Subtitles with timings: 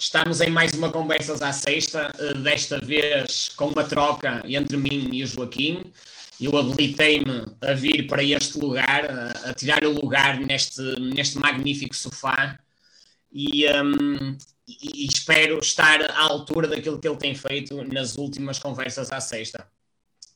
[0.00, 5.10] Estamos em mais uma Conversas à Sexta, eh, desta vez com uma troca entre mim
[5.12, 5.92] e o Joaquim.
[6.40, 9.10] Eu habilitei-me a vir para este lugar,
[9.44, 12.56] a, tirar o lugar neste, neste magnífico sofá
[13.32, 14.36] e, um,
[14.68, 19.66] e, espero estar à altura daquilo que ele tem feito nas últimas Conversas à Sexta.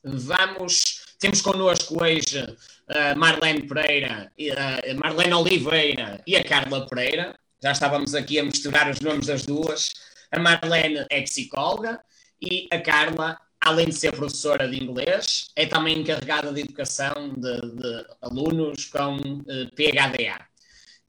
[0.03, 2.45] Vamos, temos connosco hoje
[2.89, 7.33] a Marlene Pereira, a Marlene Oliveira e a Carla Pereira
[7.63, 9.93] já estávamos aqui a misturar os nomes das duas.
[10.29, 11.97] A Marlene é psicóloga
[12.41, 17.61] e a Carla, além de ser professora de inglês, é também encarregada de educação de,
[17.61, 19.17] de alunos com
[19.47, 20.45] eh, PHDA.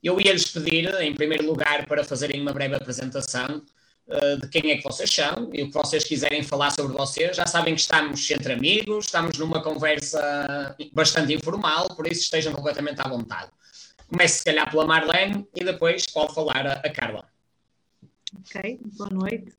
[0.00, 3.60] Eu ia-lhes pedir, em primeiro lugar, para fazerem uma breve apresentação
[4.06, 7.36] uh, de quem é que vocês são e o que vocês quiserem falar sobre vocês.
[7.36, 13.00] Já sabem que estamos entre amigos, estamos numa conversa bastante informal, por isso estejam completamente
[13.00, 13.50] à vontade.
[14.14, 17.28] Comece, se calhar, pela Marlene e depois pode falar a, a Carla.
[18.38, 19.52] Ok, boa noite.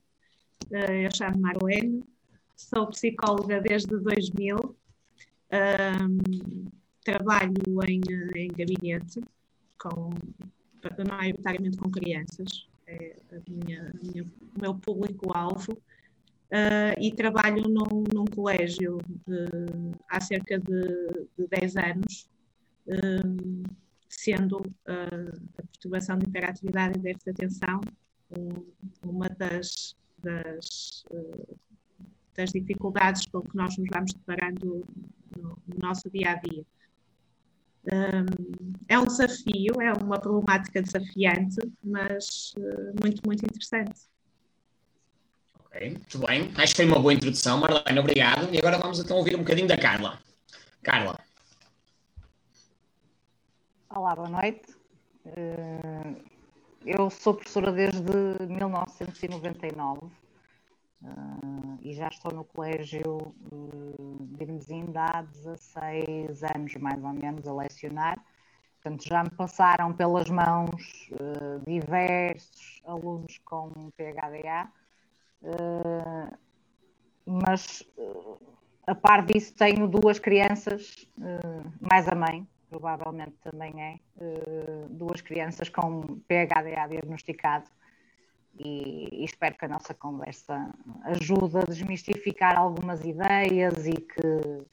[0.72, 2.05] Uh, eu chamo Marlene,
[2.55, 6.66] sou psicóloga desde 2000, um,
[7.04, 7.52] trabalho
[7.85, 8.02] em,
[8.34, 9.21] em gabinete,
[9.77, 10.12] com,
[11.05, 13.18] maioritariamente com crianças, é
[13.49, 19.49] minha, minha, o meu público-alvo, uh, e trabalho num, num colégio de,
[20.07, 22.29] há cerca de, de 10 anos.
[22.88, 23.63] Um,
[24.18, 27.82] sendo uh, a perturbação de hiperatividade e déficit de atenção
[28.32, 28.66] um,
[29.04, 31.57] uma das, das, uh,
[32.35, 34.85] das, dificuldades com que nós nos vamos deparando
[35.38, 36.66] no, no nosso dia a dia.
[37.85, 44.02] Um, é um desafio, é uma problemática desafiante, mas uh, muito, muito interessante.
[45.66, 46.52] Ok, muito bem.
[46.57, 48.52] Acho que foi uma boa introdução, Marlene, obrigado.
[48.54, 50.20] E agora vamos então ouvir um bocadinho da Carla.
[50.82, 51.24] Carla.
[53.98, 54.76] Olá, boa noite.
[55.26, 56.21] Eh,
[56.85, 58.12] eu sou professora desde
[58.46, 60.12] 1999
[61.01, 61.07] eh,
[61.82, 68.22] e já estou no colégio de Irmezinda há 16 anos, mais ou menos, a lecionar.
[68.83, 74.69] Portanto, já me passaram pelas mãos eh, diversos alunos com PHDA,
[77.25, 77.81] mas
[78.85, 81.07] a par disso tenho duas crianças,
[81.79, 87.69] mais a mãe, provavelmente também é, uh, duas crianças com PHDA diagnosticado.
[88.57, 94.65] E, e, espero que a nossa conversa ajude a desmistificar algumas ideias e que,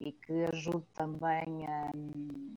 [0.00, 2.56] e que ajude também um,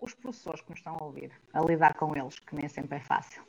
[0.00, 3.00] os professores que nos estão a ouvir a lidar com eles, que nem sempre é
[3.00, 3.42] fácil.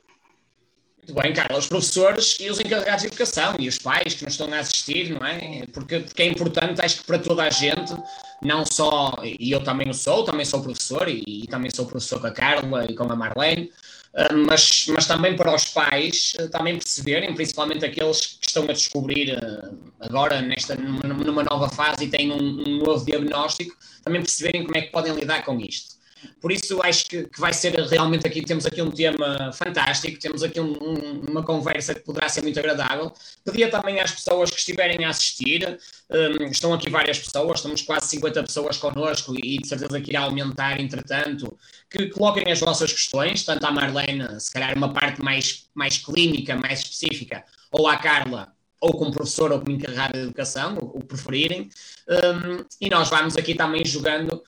[1.06, 4.34] Muito bem, Carla, os professores e os encarregados de educação e os pais que nos
[4.34, 5.64] estão a assistir, não é?
[5.72, 7.94] Porque, porque é importante, acho que para toda a gente,
[8.42, 12.20] não só, e eu também o sou, também sou professor e, e também sou professor
[12.20, 13.72] com a Carla e com a Marlene,
[14.14, 18.72] uh, mas, mas também para os pais uh, também perceberem, principalmente aqueles que estão a
[18.72, 23.74] descobrir uh, agora nesta, numa, nova fase e têm um, um novo diagnóstico,
[24.04, 25.99] também perceberem como é que podem lidar com isto.
[26.40, 30.42] Por isso acho que, que, vai ser realmente aqui, temos aqui um tema fantástico, temos
[30.42, 33.12] aqui um, um, uma conversa que poderá ser muito agradável.
[33.44, 35.78] Pedia também às pessoas que estiverem a assistir,
[36.10, 40.22] um, estão aqui várias pessoas, estamos quase 50 pessoas connosco e, de certeza que irá
[40.22, 41.56] aumentar entretanto,
[41.88, 46.56] que coloquem as vossas questões, tanto à Marlene, se calhar uma parte mais, mais clínica,
[46.56, 51.68] mais específica, ou à Carla, ou como professor ou como encarregado de educação, o, preferirem,
[52.08, 54.42] um, e nós vamos aqui também jogando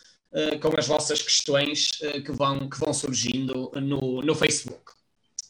[0.61, 4.93] com as vossas questões uh, que, vão, que vão surgindo no, no Facebook.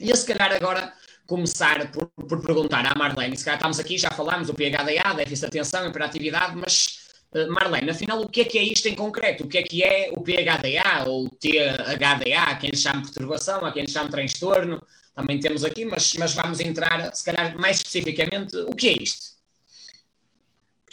[0.00, 0.92] E eu, se calhar, agora
[1.26, 5.50] começar por, por perguntar à Marlene, se calhar estamos aqui, já falámos do PHDA, déficit
[5.50, 6.98] de atenção, hiperatividade, mas
[7.34, 9.44] uh, Marlene, afinal, o que é que é isto em concreto?
[9.44, 12.42] O que é que é o PHDA ou THDA?
[12.42, 14.82] Há quem lhe chame perturbação, há quem lhe chame transtorno,
[15.14, 19.31] também temos aqui, mas, mas vamos entrar, se calhar, mais especificamente, o que é isto?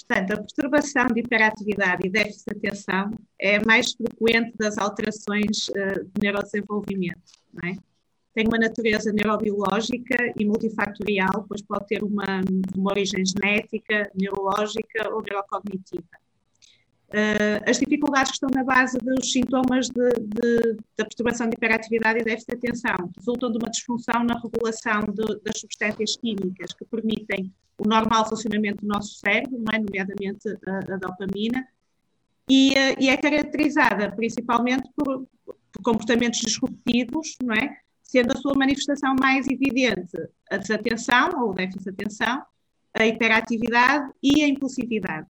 [0.09, 6.03] Portanto, a perturbação de hiperatividade e déficit de atenção é mais frequente das alterações uh,
[6.03, 7.21] de neurodesenvolvimento.
[7.63, 7.75] É?
[8.33, 12.41] Tem uma natureza neurobiológica e multifactorial, pois pode ter uma,
[12.75, 16.07] uma origem genética, neurológica ou neurocognitiva.
[17.09, 22.19] Uh, as dificuldades que estão na base dos sintomas de, de, da perturbação de hiperatividade
[22.19, 26.85] e déficit de atenção resultam de uma disfunção na regulação de, das substâncias químicas que
[26.85, 29.79] permitem o normal funcionamento do nosso cérebro, é?
[29.79, 31.67] nomeadamente a, a dopamina,
[32.47, 37.75] e, uh, e, é caracterizada principalmente por, por, comportamentos disruptivos, é?
[38.03, 40.15] sendo a sua manifestação mais evidente
[40.51, 42.43] a desatenção ou o déficit de atenção,
[42.93, 45.27] a hiperatividade e a impulsividade.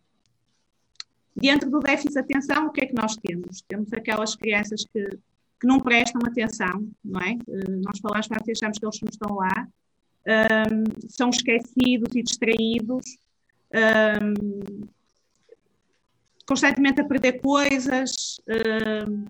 [1.41, 3.61] Dentro do déficit de atenção, o que é que nós temos?
[3.67, 5.19] Temos aquelas crianças que
[5.59, 7.37] que não prestam atenção, não é?
[7.83, 9.67] Nós falamos para achamos que eles não estão lá,
[10.71, 13.17] um, são esquecidos e distraídos,
[14.23, 14.87] um,
[16.47, 18.39] constantemente a perder coisas,
[19.07, 19.25] um,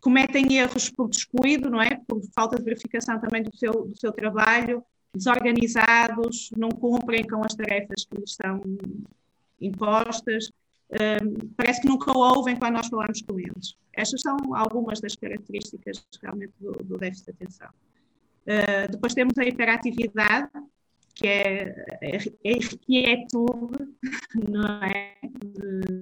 [0.00, 2.00] cometem erros por descuido, não é?
[2.08, 7.54] Por falta de verificação também do seu, do seu trabalho, desorganizados, não cumprem com as
[7.54, 8.60] tarefas que lhes são
[9.60, 10.50] impostas,
[11.56, 13.76] parece que nunca ouvem quando nós falamos com eles.
[13.92, 17.68] Estas são algumas das características realmente do, do déficit de atenção.
[18.44, 20.50] Uh, depois temos a hiperatividade,
[21.14, 21.68] que é,
[22.02, 23.88] é, é inquietude,
[24.48, 25.16] não é?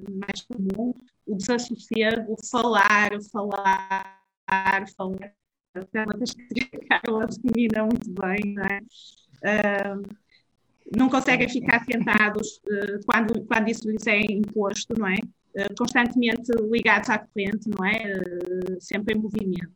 [0.09, 0.94] mais comum,
[1.27, 4.21] o desassossego, o falar, falar,
[4.97, 5.35] falar.
[5.75, 8.81] É uma das que a Carla domina muito bem, não é?
[9.43, 10.21] Uh,
[10.97, 15.17] não conseguem ficar sentados uh, quando, quando isso lhes é imposto, não é?
[15.56, 18.15] Uh, constantemente ligados à corrente, não é?
[18.15, 19.73] Uh, sempre em movimento.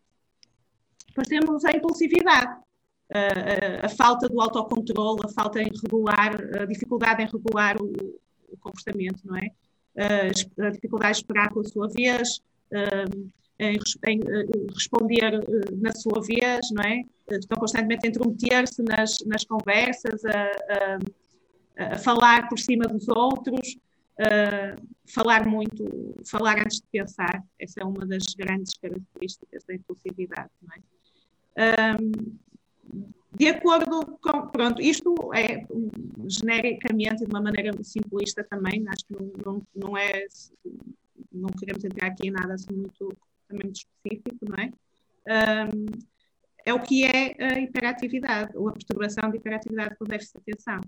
[1.08, 2.60] Depois temos a impulsividade,
[3.82, 7.86] a falta do autocontrole, a falta em regular, a dificuldade em regular o,
[8.50, 9.48] o comportamento, não é?
[9.96, 12.42] a dificuldade de esperar pela sua vez,
[13.58, 14.20] em, em,
[14.72, 15.40] responder
[15.80, 17.02] na sua vez, não é?
[17.30, 20.42] Estão constantemente a intrometer-se nas, nas conversas, a,
[21.78, 23.76] a, a, falar por cima dos outros,
[25.06, 27.42] falar muito, falar antes de pensar.
[27.58, 31.96] Essa é uma das grandes características da impulsividade, não é?
[33.36, 34.48] de acordo com.
[34.48, 35.66] Pronto, isto é
[36.26, 40.26] genericamente, de uma maneira simplista também, acho que não, não, não é.
[41.32, 43.14] Não queremos entrar aqui em nada assim muito,
[43.52, 44.70] muito específico, não é?
[45.28, 45.86] Um,
[46.64, 50.80] é o que é a hiperatividade, ou a perturbação de hiperatividade com déficit de atenção.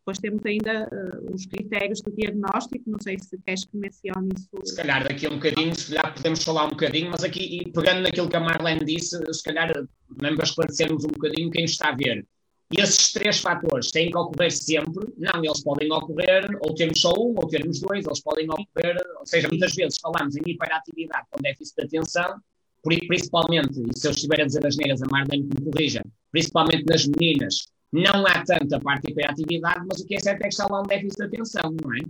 [0.00, 4.50] Depois temos ainda uh, os critérios do diagnóstico, não sei se queres que mencione isso.
[4.64, 8.02] Se calhar daqui a um bocadinho, se calhar podemos falar um bocadinho, mas aqui, pegando
[8.02, 9.72] naquilo que a Marlene disse, se calhar
[10.20, 12.26] mesmo para esclarecermos um bocadinho quem está a ver.
[12.72, 15.12] E esses três fatores têm que ocorrer sempre?
[15.18, 19.26] Não, eles podem ocorrer, ou termos só um, ou termos dois, eles podem ocorrer, ou
[19.26, 22.40] seja, muitas vezes falamos em hiperatividade com déficit de atenção,
[22.82, 26.84] principalmente, e se eu estiver a dizer as neiras, a Marlene que me corrija, principalmente
[26.86, 30.48] nas meninas, não há tanta parte de hiperatividade, mas o que é certo é que
[30.48, 32.00] está lá um déficit de atenção, não é?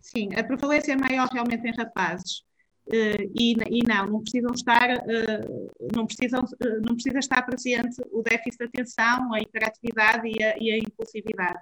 [0.00, 2.42] Sim, a prevalência é maior realmente em rapazes.
[2.86, 8.02] Uh, e, e, não, não precisam estar, uh, não, precisam, uh, não precisa estar presente
[8.10, 11.60] o déficit de atenção, a hiperatividade e a, e a impulsividade.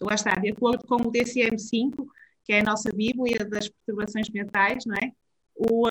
[0.00, 2.06] lá está, de acordo com o DCM-5,
[2.44, 5.12] que é a nossa Bíblia das perturbações mentais, não é?
[5.54, 5.84] O,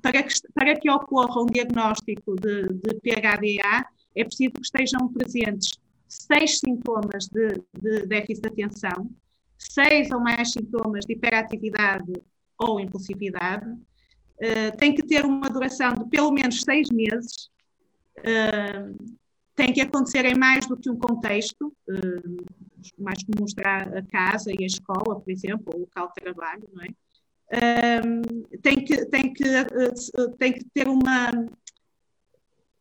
[0.00, 5.72] para, que, para que ocorra um diagnóstico de, de PHDA, é preciso que estejam presentes
[6.08, 9.10] seis sintomas de, de déficit de atenção,
[9.58, 12.12] seis ou mais sintomas de hiperatividade
[12.58, 17.50] ou impulsividade, uh, tem que ter uma duração de pelo menos seis meses,
[18.18, 19.16] uh,
[19.54, 22.46] tem que acontecer em mais do que um contexto, uh,
[22.98, 26.68] mais como mostrar a casa e a escola, por exemplo, ou o local de trabalho,
[26.72, 26.88] não é?
[28.60, 29.44] tem, que, tem, que,
[30.36, 31.30] tem que ter uma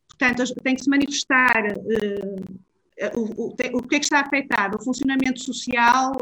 [0.07, 1.75] Portanto, tem que se manifestar
[3.15, 4.77] o, o, o, que é que está afetado?
[4.77, 6.13] O funcionamento social,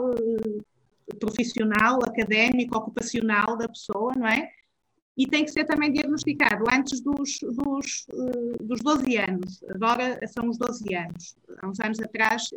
[1.15, 4.49] profissional, académico, ocupacional da pessoa, não é?
[5.15, 9.63] E tem que ser também diagnosticado antes dos, dos, uh, dos 12 anos.
[9.69, 11.35] Agora são os 12 anos.
[11.61, 12.49] Há uns anos atrás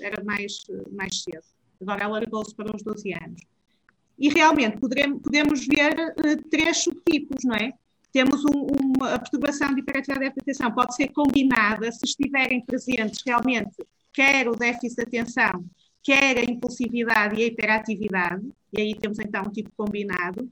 [0.00, 1.42] era mais, mais cedo.
[1.80, 3.42] Agora alargou-se para os 12 anos.
[4.18, 6.14] E realmente podemos, podemos ver
[6.48, 7.72] três subtipos, não é?
[8.16, 13.20] temos um, uma a perturbação de hiperatividade de atenção, pode ser combinada se estiverem presentes
[13.26, 13.76] realmente
[14.10, 15.66] quer o déficit de atenção,
[16.06, 20.48] quer a impulsividade e a hiperatividade, e aí temos então um tipo combinado.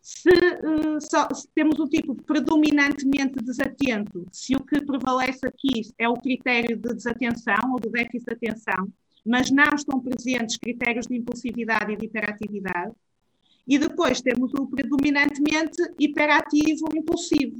[0.00, 6.08] Se, uh, só, se, temos um tipo predominantemente desatento, se o que prevalece aqui é
[6.08, 8.88] o critério de desatenção ou do déficit de atenção,
[9.26, 12.92] mas não estão presentes critérios de impulsividade e de hiperatividade,
[13.66, 17.56] e depois temos o predominantemente hiperativo impulsivo,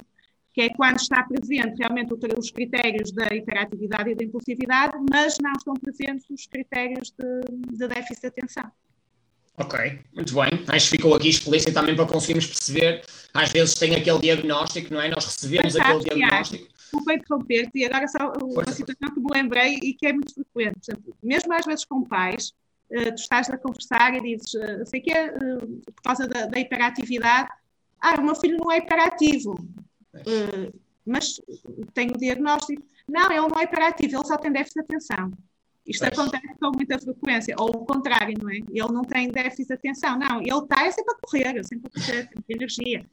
[0.59, 5.53] que é quando está presente realmente os critérios da hiperatividade e da impulsividade, mas não
[5.53, 8.69] estão presentes os critérios de, de déficit de atenção.
[9.55, 10.65] Ok, muito bem.
[10.67, 13.05] Acho que ficou aqui explícito também para conseguirmos perceber.
[13.33, 15.07] Às vezes tem aquele diagnóstico, não é?
[15.07, 16.67] Nós recebemos aquele diagnóstico.
[16.73, 20.89] Desculpa interromper-te, e agora só uma situação que me lembrei e que é muito frequente.
[20.89, 22.51] Exemplo, mesmo às vezes com pais,
[22.91, 26.47] uh, tu estás a conversar e dizes, uh, sei que é uh, por causa da,
[26.47, 27.49] da, hiperatividade,
[28.01, 29.55] ah, o meu filho não é hiperativo,
[30.25, 31.41] uh, mas
[31.93, 32.83] tem o diagnóstico.
[33.07, 35.31] Não, ele não é hiperativo, ele só tem déficit de atenção.
[35.85, 36.19] Isto pois.
[36.19, 38.57] acontece com muita frequência, ou o contrário, não é?
[38.57, 41.89] Ele não tem déficit de atenção, não, ele está é sempre a correr, é sempre
[41.93, 43.05] a correr, tem energia.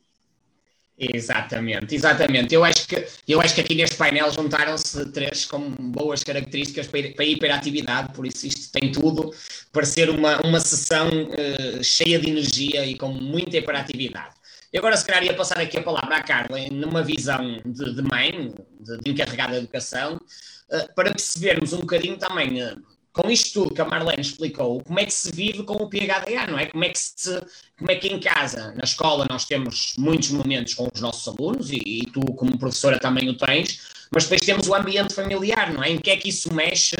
[0.98, 2.54] Exatamente, exatamente.
[2.54, 7.10] Eu acho que, eu acho que aqui neste painel juntaram-se três com boas características para,
[7.10, 9.30] para a hiperatividade, por isso isto tem tudo
[9.70, 14.35] para ser uma, uma sessão uh, cheia de energia e com muita hiperatividade.
[14.76, 18.02] E agora, se calhar, ia passar aqui a palavra à Carla, numa visão de, de
[18.02, 22.62] mãe, de, de encarregada de educação, uh, para percebermos um bocadinho também.
[22.62, 25.88] Uh, com isto tudo que a Marlene explicou, como é que se vive com o
[25.88, 26.66] PHDA, não é?
[26.66, 27.42] Como é que, se,
[27.78, 31.70] como é que em casa, na escola, nós temos muitos momentos com os nossos alunos,
[31.70, 33.80] e, e, tu, como professora, também o tens,
[34.12, 35.88] mas depois temos o ambiente familiar, não é?
[35.88, 36.96] Em que é que isso mexe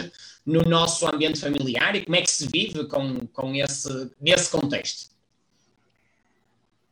[0.47, 5.15] no nosso ambiente familiar e como é que se vive com, com esse, nesse contexto?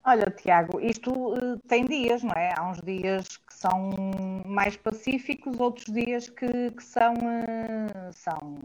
[0.06, 2.52] Olha, Tiago, isto uh, tem dias, não é?
[2.54, 3.90] Há uns dias que são
[4.44, 8.58] mais pacíficos, outros dias que, que são, uh, são.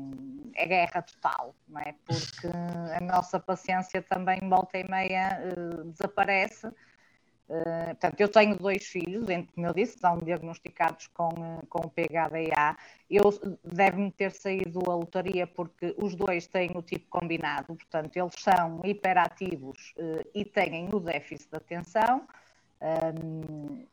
[0.54, 1.96] é guerra total, não é?
[2.06, 2.48] Porque
[2.94, 6.70] a nossa paciência também, volta e meia, uh, desaparece
[7.50, 9.26] Uh, portanto, eu tenho dois filhos,
[9.56, 12.78] como eu disse, são diagnosticados com, uh, com PHDA.
[13.10, 13.24] Eu
[13.64, 18.82] deve-me ter saído a lotaria porque os dois têm o tipo combinado, portanto, eles são
[18.86, 22.28] hiperativos uh, e têm o déficit de atenção.
[22.82, 23.84] Um,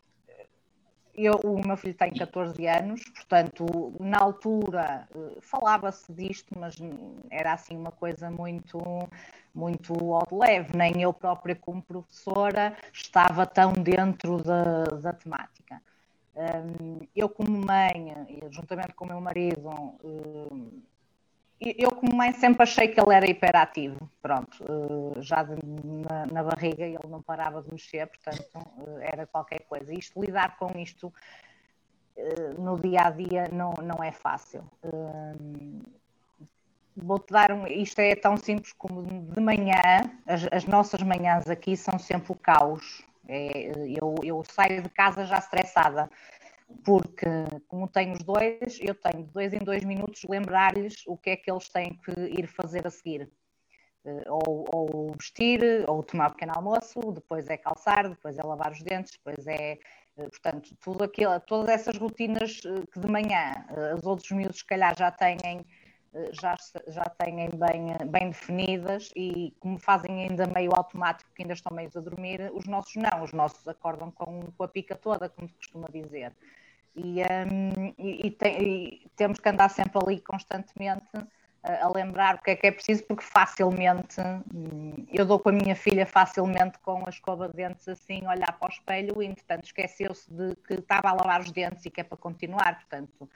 [1.16, 5.08] eu, o meu filho tem 14 anos, portanto, na altura
[5.40, 6.76] falava-se disto, mas
[7.30, 8.78] era assim uma coisa muito
[9.54, 15.80] muito ao de leve, nem eu própria como professora estava tão dentro da, da temática.
[17.14, 18.12] Eu como mãe,
[18.50, 19.70] juntamente com o meu marido,
[20.04, 20.82] um,
[21.60, 26.84] eu como mãe sempre achei que ele era hiperativo, pronto, uh, já na, na, barriga
[26.84, 29.92] ele não parava de mexer, portanto uh, era qualquer coisa.
[29.94, 31.12] Isto, lidar com isto
[32.16, 34.64] uh, no dia a dia não, não é fácil
[36.96, 37.66] vou-te dar um.
[37.66, 39.80] Isto é tão simples como de manhã,
[40.26, 43.02] as, as nossas manhãs aqui são sempre o caos.
[43.28, 46.08] É, eu, eu, saio de casa já estressada,
[46.84, 47.26] porque,
[47.68, 51.36] como tenho os dois, eu tenho de dois em dois minutos lembrar-lhes o que é
[51.36, 53.30] que eles têm que ir fazer a seguir.
[54.04, 58.82] Eh, ou, ou vestir, ou tomar pequeno almoço, depois é calçar, depois é lavar os
[58.82, 59.72] dentes, depois é
[60.16, 63.52] eh, portanto, tudo aquilo, todas essas rotinas eh, que de manhã
[63.98, 65.64] os outros miúdos, se calhar, já têm
[66.32, 66.56] já,
[66.88, 71.90] já têm bem, bem definidas e como fazem ainda meio automático, que ainda estão meio
[71.94, 75.54] a dormir, os nossos não, os nossos acordam com, com a pica toda, como se
[75.54, 76.32] costuma dizer.
[76.94, 81.06] E, um, e, tem, e, temos que andar sempre ali constantemente
[81.62, 84.18] a, a lembrar o que é que é preciso, porque facilmente,
[84.54, 88.58] hum, eu dou com a minha filha facilmente com a escova de dentes assim, olhar
[88.58, 92.00] para o espelho e entretanto esqueceu-se de que estava a lavar os dentes e que
[92.00, 93.28] é para continuar, portanto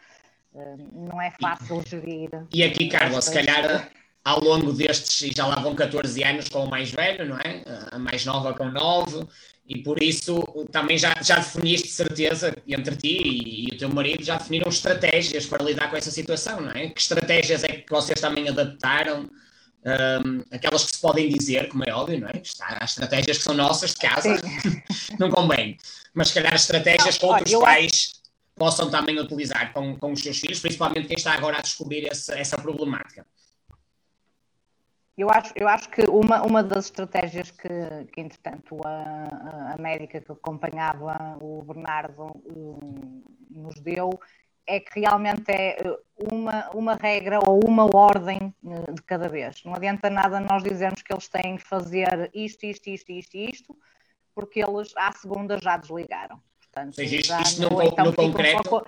[0.93, 2.31] não é fácil gerir.
[2.53, 3.91] E aqui, Carla, se calhar
[4.25, 7.63] ao longo destes, e já lá vão 14 anos com o mais velho, não é?
[7.91, 9.27] A mais nova com 9,
[9.67, 13.89] e por isso também já, já definiste de certeza entre ti e, e, o teu
[13.89, 16.89] marido já definiram estratégias para lidar com essa situação, não é?
[16.89, 19.31] Que estratégias é que vocês também adaptaram?
[19.83, 22.43] Um, aquelas que se podem dizer, como é óbvio, não é?
[22.61, 24.37] Há estratégias que são nossas de casa,
[25.19, 25.79] não convém,
[26.13, 28.20] mas se calhar estratégias não, que outros olha, pais
[28.61, 32.31] possam também utilizar com, com os seus filhos, principalmente quem está agora a descobrir esse,
[32.39, 33.27] essa problemática.
[35.17, 37.69] Eu acho, eu acho que uma, uma das estratégias que,
[38.13, 44.11] que entretanto, a, a médica que acompanhava o Bernardo um, nos deu
[44.67, 45.79] é que realmente é
[46.31, 49.65] uma, uma regra ou uma ordem eh, de cada vez.
[49.65, 53.77] Não adianta nada nós dizermos que eles têm que fazer isto, isto, isto, isto, isto,
[54.35, 56.41] porque eles à segunda já desligaram.
[56.73, 58.77] Portanto, seja, isto, isto no, então no concreto.
[58.77, 58.83] Um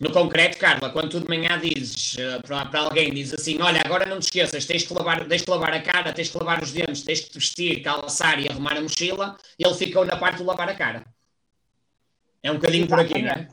[0.00, 3.82] No concreto, Carla, quando tu de manhã dizes uh, para, para, alguém, diz assim: Olha,
[3.84, 6.62] agora não te esqueças, tens que, lavar, tens que lavar a cara, tens que lavar
[6.62, 10.38] os dentes, tens que te vestir, calçar e arrumar a mochila, ele ficou na parte
[10.38, 11.04] de lavar a cara.
[12.42, 13.12] É um bocadinho Exatamente.
[13.12, 13.48] por aqui, não é?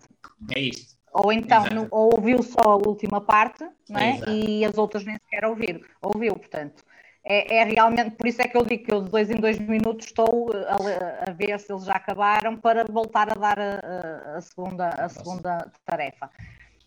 [0.56, 0.96] É isto.
[1.12, 4.20] Ou então, no, ou ouviu só a última parte, não é?
[4.30, 5.80] E as outras nem sequer ouviram.
[6.02, 6.84] Ouviu, portanto
[7.28, 9.58] é, é, realmente, por isso é que eu digo que eu de dois em dois
[9.58, 14.42] minutos estou a, a ver se eles já acabaram para voltar a dar a, a
[14.42, 16.30] segunda, a segunda tarefa.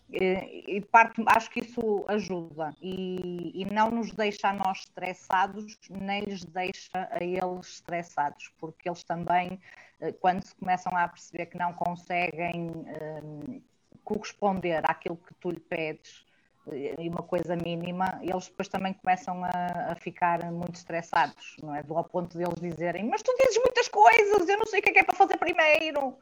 [0.09, 5.77] E, e parte, acho que isso ajuda e, e, não nos deixa a nós estressados,
[5.87, 9.59] nem lhes deixa a eles estressados, porque eles também,
[9.99, 13.61] eh, quando se começam a perceber que não conseguem um,
[14.03, 16.25] corresponder àquilo que tu lhe pedes,
[16.71, 21.81] e uma coisa mínima, eles depois também começam a, a, ficar muito estressados, não é?
[21.81, 24.83] Do ao ponto de eles dizerem, mas tu dizes muitas coisas, eu não sei o
[24.83, 26.17] que é, que é para fazer primeiro.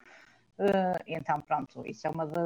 [0.57, 2.39] Uh, então, pronto, isso é uma de.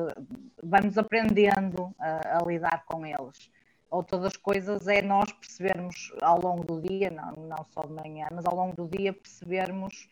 [0.62, 3.50] Vamos aprendendo a, a, lidar com eles.
[3.90, 8.28] Outra das coisas é nós percebermos ao longo do dia, não, não só de manhã,
[8.32, 10.10] mas ao longo do dia percebermos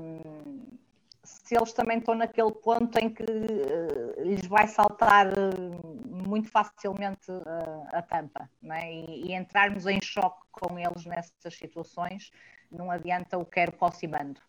[0.00, 0.78] um,
[1.24, 7.30] se eles também estão naquele ponto em que uh, lhes vai saltar uh, muito facilmente
[7.30, 8.92] uh, a tampa, é?
[8.92, 12.32] e, e, entrarmos em choque com eles nessas situações,
[12.70, 14.40] não adianta o quero, posso e mando,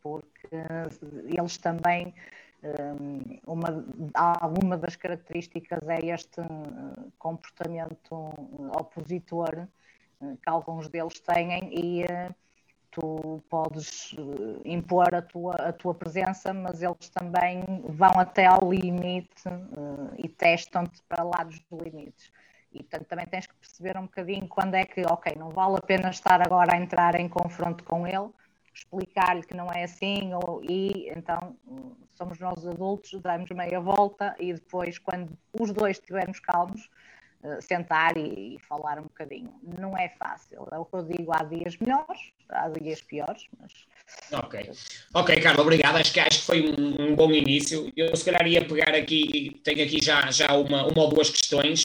[0.00, 0.48] porque
[1.36, 2.14] eles também,
[3.44, 6.40] uma, alguma das características é este
[7.18, 8.30] comportamento
[8.78, 9.66] opositor
[10.20, 12.04] que alguns deles têm e
[12.94, 18.72] tu podes eh, impor a tua, a tua presença, mas eles também vão até ao
[18.72, 22.30] limite uh, e testam-te para lados dos limites.
[22.72, 25.80] E portanto também tens que perceber um bocadinho quando é que, ok, não vale a
[25.80, 28.30] pena estar agora a entrar em confronto com ele,
[28.72, 31.56] explicar-lhe que não é assim, ou, e então
[32.16, 36.88] somos nós adultos, damos meia volta e depois, quando os dois estivermos calmos,
[37.60, 39.52] sentar e, e, falar um bocadinho.
[39.78, 43.72] Não é fácil, é o que eu digo, há dias melhores, há dias piores, mas...
[44.32, 44.70] Ok,
[45.14, 47.90] ok, Carlos, obrigado, acho que, acho que foi um, um, bom início.
[47.96, 51.84] Eu se calhar ia pegar aqui, tenho aqui já, já uma, uma ou duas questões,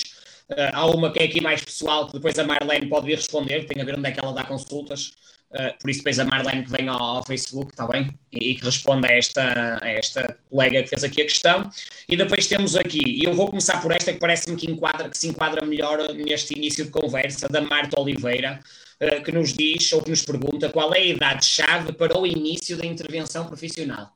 [0.50, 3.66] uh, há uma que é aqui mais pessoal, que depois a Marlene pode vir responder,
[3.66, 5.14] tem a ver onde é que ela dá consultas.
[5.52, 8.16] Uh, por isso depois a Marlene que vem ao, ao Facebook, está bem?
[8.32, 11.70] E, e, que responda a esta, a esta colega que fez aqui a questão.
[12.08, 15.18] E depois temos aqui, e eu vou começar por esta que parece-me que, enquadra, que
[15.18, 18.60] se enquadra melhor neste início de conversa, da Marta Oliveira,
[19.02, 22.78] uh, que nos diz, ou que nos pergunta, qual é a idade-chave para o início
[22.78, 24.16] da intervenção profissional?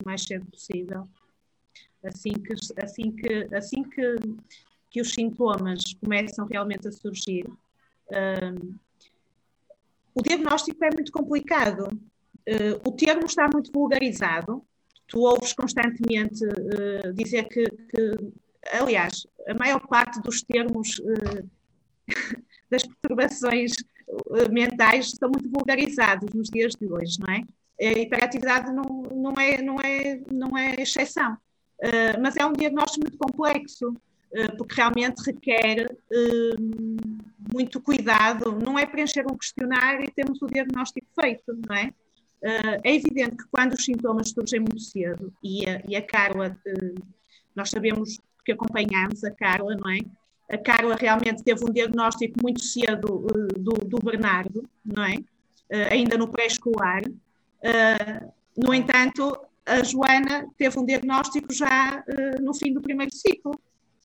[0.00, 1.08] O mais cedo possível.
[2.04, 4.14] Assim que, assim que, assim que,
[4.88, 8.78] que os sintomas começam realmente a surgir, uh,
[10.20, 11.84] o diagnóstico é muito complicado.
[11.84, 14.62] Uh, o termo está muito vulgarizado.
[15.06, 18.32] Tu ouves constantemente uh, dizer que, que,
[18.70, 21.50] aliás, a maior parte dos termos uh,
[22.70, 23.72] das perturbações
[24.50, 27.42] mentais estão muito vulgarizados nos dias de hoje, não é?
[27.80, 31.36] A hiperatividade não, não, é, não, é, não é exceção.
[32.20, 33.94] mas é um diagnóstico muito complexo
[34.56, 36.54] porque realmente requer eh,
[37.52, 38.52] muito cuidado.
[38.52, 41.92] Não é preencher um questionário e temos o diagnóstico feito, não é?
[42.42, 46.56] Eh, é evidente que quando os sintomas surgem muito cedo, e a, e a Carla,
[47.54, 49.98] nós sabemos que acompanhamos a Carla, não é?
[50.48, 55.16] A Carla realmente teve um diagnóstico muito cedo do, do Bernardo, não é?
[55.92, 57.02] Ainda no pré-escolar.
[58.56, 62.02] No entanto, a Joana teve um diagnóstico já
[62.40, 63.60] no fim do primeiro ciclo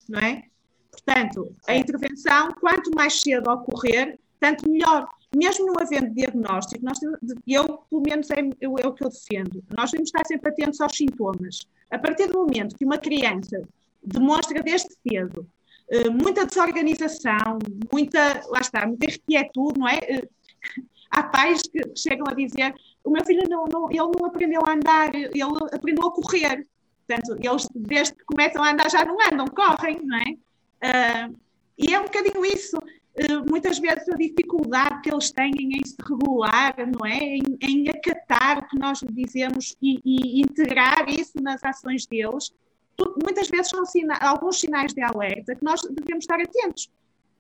[0.10, 0.44] não é?
[0.92, 5.08] Portanto, a intervenção, quanto mais cedo ocorrer, tanto melhor.
[5.36, 6.98] Mesmo não havendo diagnóstico, nós,
[7.46, 9.62] eu, pelo menos, é, eu, é o que eu defendo.
[9.76, 11.68] Nós devemos estar sempre atentos aos sintomas.
[11.92, 13.62] A partir do momento que uma criança
[14.02, 15.48] demonstra desde cedo
[15.92, 17.60] uh, muita desorganização,
[17.92, 19.98] muita, lá está, muita inquietude, não é?
[19.98, 20.30] Uh,
[21.12, 24.74] há pais que chegam a dizer: o meu filho não, não, ele não aprendeu a
[24.74, 25.42] andar, ele
[25.72, 26.66] aprendeu a correr.
[27.08, 31.30] Portanto, eles, desde que começam a andar, já não andam, correm, não é?
[31.30, 31.36] Uh,
[31.78, 32.78] e é um bocadinho isso.
[32.78, 37.18] Uh, muitas vezes a dificuldade que eles têm em se regular, não é?
[37.18, 42.52] Em, em acatar o que nós dizemos e, e, integrar isso nas ações deles.
[42.98, 46.90] Tu, muitas vezes são sina alguns sinais de alerta que nós devemos estar atentos.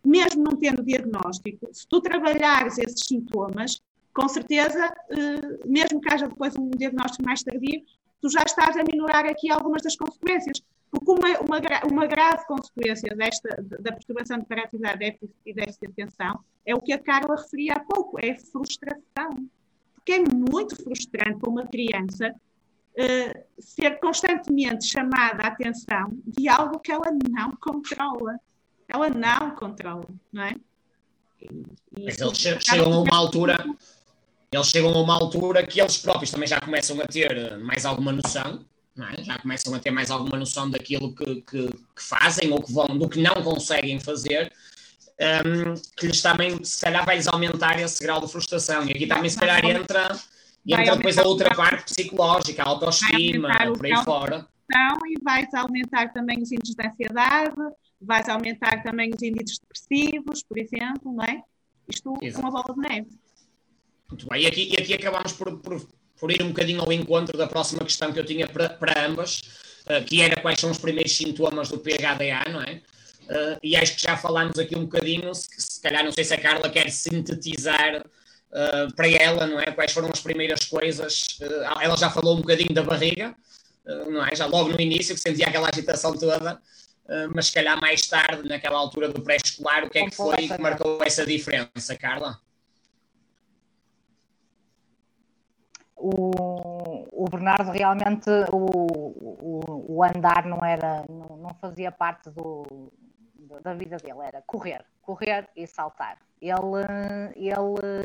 [0.04, 3.82] Mesmo não tendo diagnóstico, se tu trabalhares esses sintomas,
[4.13, 7.82] com certeza, uh, mesmo que haja depois um diagnóstico mais tardio,
[8.26, 10.60] tu já estás a minorar aqui algumas das consequências.
[10.90, 11.60] Porque uma, uma,
[11.92, 16.92] uma grave consequência desta, da perturbação de hiperatividade e déficit de atenção é o que
[16.92, 19.48] a Carla referia há pouco, é frustração.
[19.94, 26.80] Porque é muito frustrante para uma criança uh, ser constantemente chamada a atenção de algo
[26.80, 28.40] que ela não controla.
[28.88, 30.56] Ela não controla, não é?
[31.42, 31.46] E,
[31.98, 33.58] e Mas eles chegam a uma altura
[34.56, 38.12] eles chegam a uma altura que eles próprios também já começam a ter mais alguma
[38.12, 38.65] noção,
[38.98, 39.24] é?
[39.24, 42.98] já começam a ter mais alguma noção daquilo que, que, que, fazem ou que vão,
[42.98, 44.52] do que não conseguem fazer,
[45.20, 48.86] um, que lhes também, se calhar, vai-lhes aumentar esse grau de frustração.
[48.86, 50.18] E aqui também, se calhar, entra,
[50.65, 54.48] entra depois a outra parte psicológica, a autoestima, por aí fora.
[55.08, 57.56] E vais aumentar também os índices de ansiedade,
[58.02, 61.41] vais aumentar também os índices depressivos, por exemplo, não é?
[61.88, 63.25] Isto é uma bola de neve.
[64.10, 65.88] Muito bem, e aqui, e aqui acabamos por, por,
[66.20, 69.41] por, ir um bocadinho ao encontro da próxima questão que eu tinha para, para ambas,
[69.88, 72.82] uh, que era quais são os primeiros sintomas do PHDA, não é?
[73.24, 76.36] Uh, e acho que já falámos aqui um bocadinho, se, se calhar não sei se
[76.36, 79.72] a Carla quer sintetizar uh, para ela, não é?
[79.72, 81.39] Quais foram as primeiras coisas.
[81.82, 83.36] ela já falou um bocadinho da barriga,
[84.08, 84.36] não é?
[84.36, 86.60] Já logo no início, que sentia aquela agitação toda.
[87.34, 90.62] mas se calhar mais tarde, naquela altura do pré-escolar, o que é que foi que
[90.62, 92.39] marcou essa diferença, Carla?
[95.95, 102.91] O, o Bernardo realmente o, o, o andar não era, não, não fazia parte do,
[103.63, 106.17] da vida dele, era correr, correr e saltar.
[106.41, 106.53] Ele,
[107.36, 107.55] ele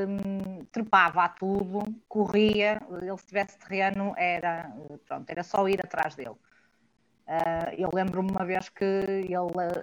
[0.07, 4.73] hum, trepava a tudo, corria, ele se tivesse terreno era,
[5.07, 6.37] pronto, era só ir atrás dele.
[7.27, 9.35] Uh, eu lembro-me uma vez que ele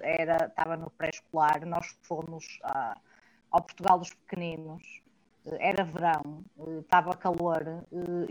[0.02, 3.00] era, estava no pré-escolar, nós fomos uh,
[3.52, 5.02] ao Portugal dos Pequeninos
[5.60, 6.44] era verão,
[6.80, 7.84] estava calor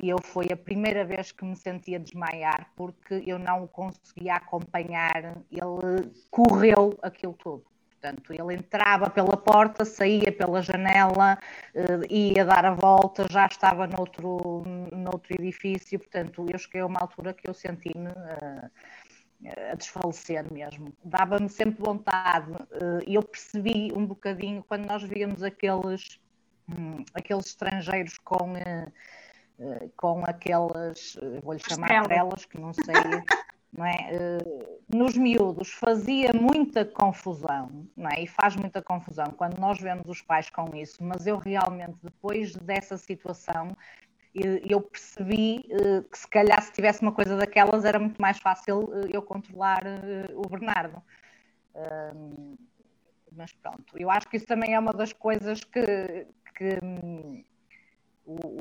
[0.03, 4.35] e eu foi a primeira vez que me sentia desmaiar porque eu não o conseguia
[4.35, 7.65] acompanhar, ele correu aquilo tudo.
[7.91, 11.39] Portanto, ele entrava pela porta, saía pela janela,
[12.09, 15.99] ia dar a volta, já estava noutro, noutro edifício.
[15.99, 20.93] Portanto, eu cheguei a uma altura que eu senti-me a desfalecer mesmo.
[21.03, 22.53] Dava-me sempre vontade
[23.07, 26.21] eu percebi um bocadinho quando nós víamos aqueles
[26.69, 32.95] Hum, aqueles estrangeiros com, uh, com aquelas, vou-lhe chamar trelas, que não sei,
[33.73, 34.11] não é?
[34.13, 38.23] Uh, nos miúdos fazia muita confusão, não é?
[38.23, 42.57] E faz muita confusão quando nós vemos os pais com isso, mas eu realmente, depois
[42.57, 43.77] dessa situação,
[44.35, 45.65] eu percebi
[46.13, 49.83] que se calhar se tivesse uma coisa daquelas era muito mais fácil eu controlar
[50.35, 51.03] o Bernardo
[53.37, 56.27] mas pronto, eu acho que isso também é uma das coisas que,
[56.57, 57.45] que hum,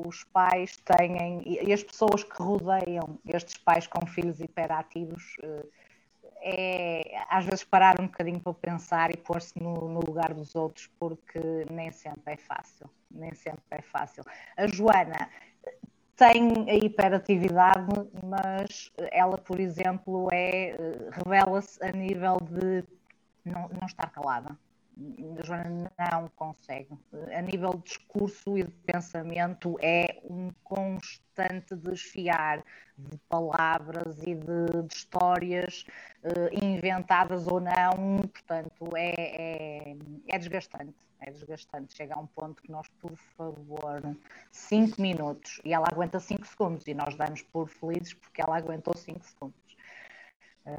[0.06, 5.66] os pais têm e as pessoas que rodeiam estes pais com filhos hiperativos eh,
[6.40, 10.88] é às vezes parar um bocadinho para pensar e pôr-se no, no, lugar dos outros
[11.00, 14.22] porque nem sempre é fácil, nem sempre é fácil.
[14.56, 15.28] A Joana
[16.14, 20.76] tem a hiperatividade, mas ela, por exemplo, é eh,
[21.10, 22.84] revela-se a nível de
[23.44, 24.56] não, não estar calada
[25.44, 26.88] Joana não consegue.
[27.36, 32.64] A nível de discurso e de pensamento é um constante desfiar
[32.96, 35.84] de palavras e de, de histórias
[36.24, 39.96] uh, inventadas ou não, portanto é, é,
[40.28, 40.94] é, desgastante.
[41.20, 41.94] É desgastante.
[41.94, 44.16] Chega a um ponto que nós, por favor,
[44.50, 48.94] 5 minutos, e ela aguenta 5 segundos, e nós damos por felizes porque ela aguentou
[48.96, 49.65] 5 segundos.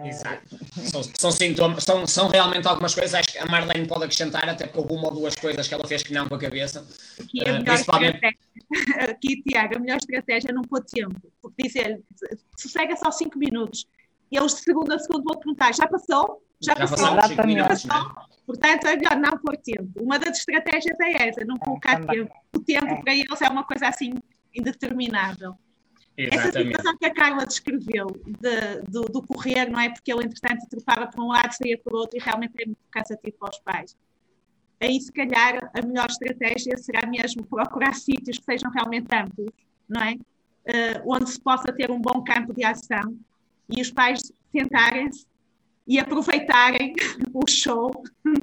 [0.04, 0.58] Exato.
[0.84, 3.14] São, são, sintomas, são, são realmente algumas coisas.
[3.14, 6.04] Acho que a Marlene pode acrescentar, até por uma ou duas coisas que ela fez
[6.04, 6.86] que não com a cabeça.
[7.20, 8.20] Aqui, a uh, principalmente...
[9.10, 11.16] Aqui Tiago, a melhor estratégia é não pôr tempo.
[11.42, 12.02] Porque dizer,
[12.58, 13.86] sossega só 5 minutos.
[14.30, 16.44] E eles de segundo a segundo vão perguntar: já passou?
[16.62, 17.22] Já, já passou?
[17.30, 17.96] 5 minutos, né?
[18.46, 19.90] Portanto, é melhor não pôr tempo.
[20.02, 22.34] Uma das estratégias é essa, não colocar tempo.
[22.54, 23.02] O tempo é.
[23.02, 24.14] para eles é uma coisa assim
[24.54, 25.56] indeterminável.
[26.18, 26.48] Exatamente.
[26.48, 29.90] Essa situação que a Carla descreveu de, do, do, correr, não é?
[29.90, 32.80] Porque ele, entretanto, trocava para um lado, saía para o outro e realmente é muito
[32.90, 33.96] cansativo para os pais.
[34.82, 39.52] Aí, se calhar, a melhor estratégia será mesmo procurar sítios que sejam realmente amplos,
[39.88, 40.14] não é?
[40.14, 43.18] Uh, onde se possa ter um bom campo de ação
[43.70, 44.20] e os pais
[44.52, 45.26] sentarem-se
[45.88, 46.94] e aproveitarem
[47.34, 47.92] o show,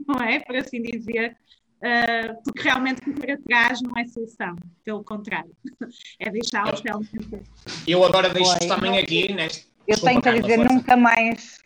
[0.06, 0.40] não é?
[0.40, 1.36] Por assim dizer,
[1.84, 5.54] uh, porque realmente correr atrás não é solução, pelo contrário,
[6.18, 7.42] é deixá-los realmente.
[7.86, 9.68] Eu agora deixo-vos também aqui neste.
[9.86, 11.58] Eu tenho que dizer, nunca mais.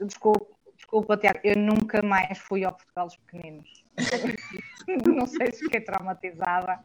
[0.00, 3.68] Desculpa, desculpa, Tiago, eu nunca mais fui ao Portugal dos Pequeninos.
[5.06, 6.80] não sei se fiquei traumatizada.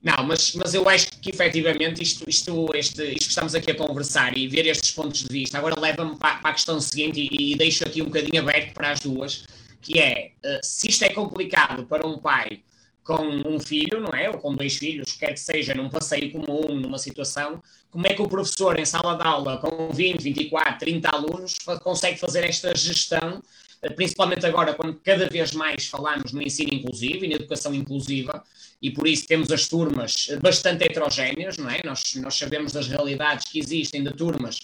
[0.00, 3.74] Não, mas, mas eu acho que efetivamente isto, isto, este, isto que estamos aqui a
[3.74, 7.52] conversar e ver estes pontos de vista agora leva-me para, para, a questão seguinte e,
[7.52, 9.44] e deixo aqui um bocadinho aberto para as duas
[9.80, 12.62] que é, uh, se isto é complicado para um pai
[13.08, 14.28] com um filho, não é?
[14.28, 18.20] Ou com dois filhos, quer que seja num passeio comum, numa situação, como é que
[18.20, 23.42] o professor em sala de aula com 20, 24, 30 alunos consegue fazer esta gestão,
[23.80, 28.44] eh, principalmente agora quando cada vez mais falamos no ensino inclusivo e na educação inclusiva,
[28.82, 31.80] e por isso temos as turmas bastante heterogéneas, não é?
[31.82, 34.58] Nós, nós sabemos das realidades que existem de turmas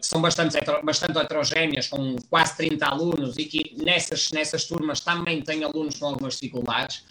[0.00, 5.42] que são bastante, bastante heterogéneas, com quase 30 alunos, e que nessas, nessas turmas também
[5.42, 7.02] tem alunos com algumas dificuldades,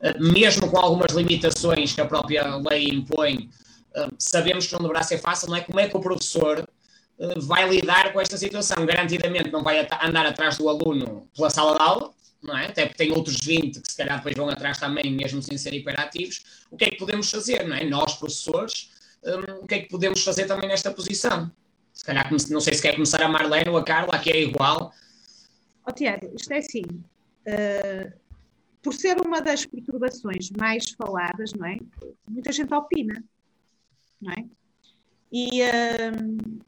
[0.00, 3.50] uh, mesmo com algumas limitações que a própria lei impõe,
[3.96, 5.60] uh, sabemos que não deverá ser fácil, não é?
[5.60, 6.66] Como é que o professor
[7.36, 8.86] vai lidar com esta situação?
[8.86, 12.10] Garantidamente não vai andar atrás do aluno pela sala de aula,
[12.42, 12.66] não é?
[12.66, 15.74] Até porque tem outros 20 que se calhar depois vão atrás também, mesmo sem ser
[15.74, 16.42] hiperativos.
[16.70, 17.84] O que é que podemos fazer, não é?
[17.84, 18.88] Nós, professores,
[19.22, 21.50] um, o que é que podemos fazer também nesta posição?
[22.00, 24.90] Se calhar, não sei se quer começar a Marlene ou a Carla, aqui é igual.
[25.86, 26.80] Oh, Tiago, isto é assim.
[27.46, 28.10] Uh,
[28.80, 31.76] por ser uma das perturbações mais faladas, não é?
[32.26, 33.22] Muita gente opina,
[34.18, 34.46] não é?
[35.30, 36.64] E uh,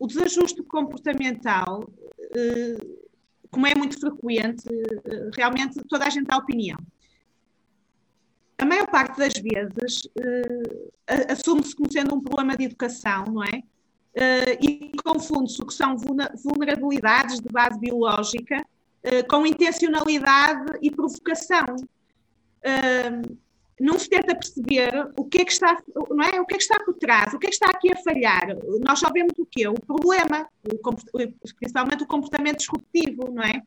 [0.00, 3.08] o desajuste comportamental, uh,
[3.52, 4.64] como é muito frequente,
[5.36, 6.78] realmente toda a gente dá opinião.
[8.58, 10.08] A maior parte das vezes
[11.28, 13.62] assume-se como sendo um problema de educação, não é?
[14.14, 18.64] Uh, e confunde-se o que são vulnerabilidades de base biológica
[19.04, 21.76] uh, com intencionalidade e provocação.
[23.80, 26.40] não se tenta perceber o que é que está, não é?
[26.40, 28.56] O que é que está por trás, o que é que está aqui a falhar.
[28.84, 29.68] Nós só vemos o quê?
[29.68, 30.78] O problema, o,
[31.58, 33.62] principalmente o comportamento disruptivo, não é?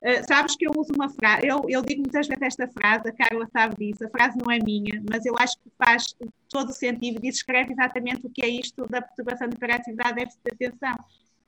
[0.00, 3.12] Uh, sabes que eu uso uma frase, eu, eu, digo muitas vezes esta frase, a
[3.12, 6.14] Carla sabe disso, a frase não é minha, mas eu acho que faz
[6.48, 10.40] todo o sentido e descreve exatamente o que é isto da perturbação de hiperatividade déficit
[10.44, 10.94] de atenção,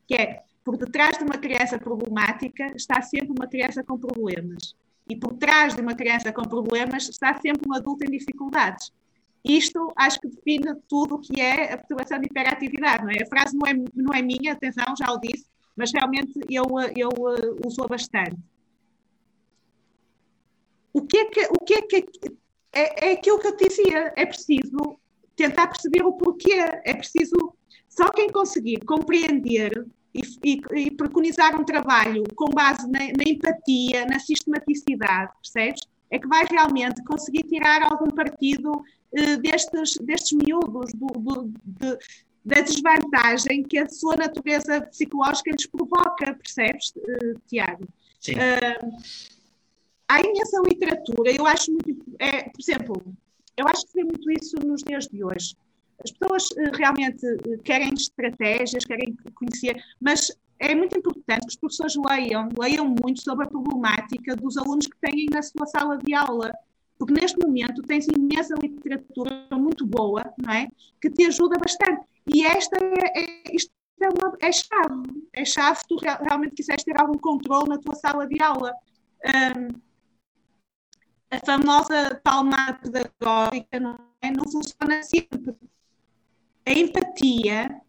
[0.05, 4.75] que é, por detrás de uma criança problemática está sempre uma criança com problemas.
[5.09, 8.93] E por trás de uma criança com problemas está sempre um adulto em dificuldades.
[9.45, 13.23] Isto acho que define tudo o que é a perturbação de hiperatividade, não é?
[13.23, 16.65] A frase não é, não é minha, atenção, já o disse, mas realmente eu,
[16.97, 18.37] eu uh, uso bastante.
[20.93, 22.09] O que é que, o que, é, que
[22.73, 24.99] é, é aquilo que eu dizia, é preciso
[25.37, 27.55] tentar perceber o porquê, é preciso
[27.89, 34.05] só quem conseguir compreender e, e, e preconizar um trabalho com base na, na, empatia,
[34.07, 35.81] na sistematicidade, percebes?
[36.11, 41.99] É que vai realmente conseguir tirar algum partido uh, destes, destes miúdos, do, do, de,
[42.45, 47.87] da desvantagem que a sua natureza psicológica lhes provoca, percebes, uh, Tiago?
[48.21, 48.35] Sim.
[48.35, 48.97] Uh,
[50.09, 53.03] há imensa literatura, eu acho muito, é, por exemplo,
[53.57, 55.55] eu acho que vê muito isso nos dias de hoje.
[56.03, 57.27] As pessoas uh, realmente
[57.63, 63.47] querem estratégias, querem conhecer, mas é muito importante que os professores leiam, leiam muito sobre
[63.47, 66.53] a problemática dos alunos que têm na sua sala de aula
[67.01, 70.69] porque neste momento tens imensa literatura muito boa, não é?
[71.01, 72.03] Que te ajuda bastante.
[72.33, 75.29] E esta é, é, isto é, uma, é chave.
[75.33, 78.73] É chave se tu realmente quiseres ter algum controle na tua sala de aula.
[79.25, 79.81] Um,
[81.31, 84.31] a famosa palmada pedagógica não, é?
[84.31, 85.55] não funciona sempre.
[86.67, 87.81] A empatia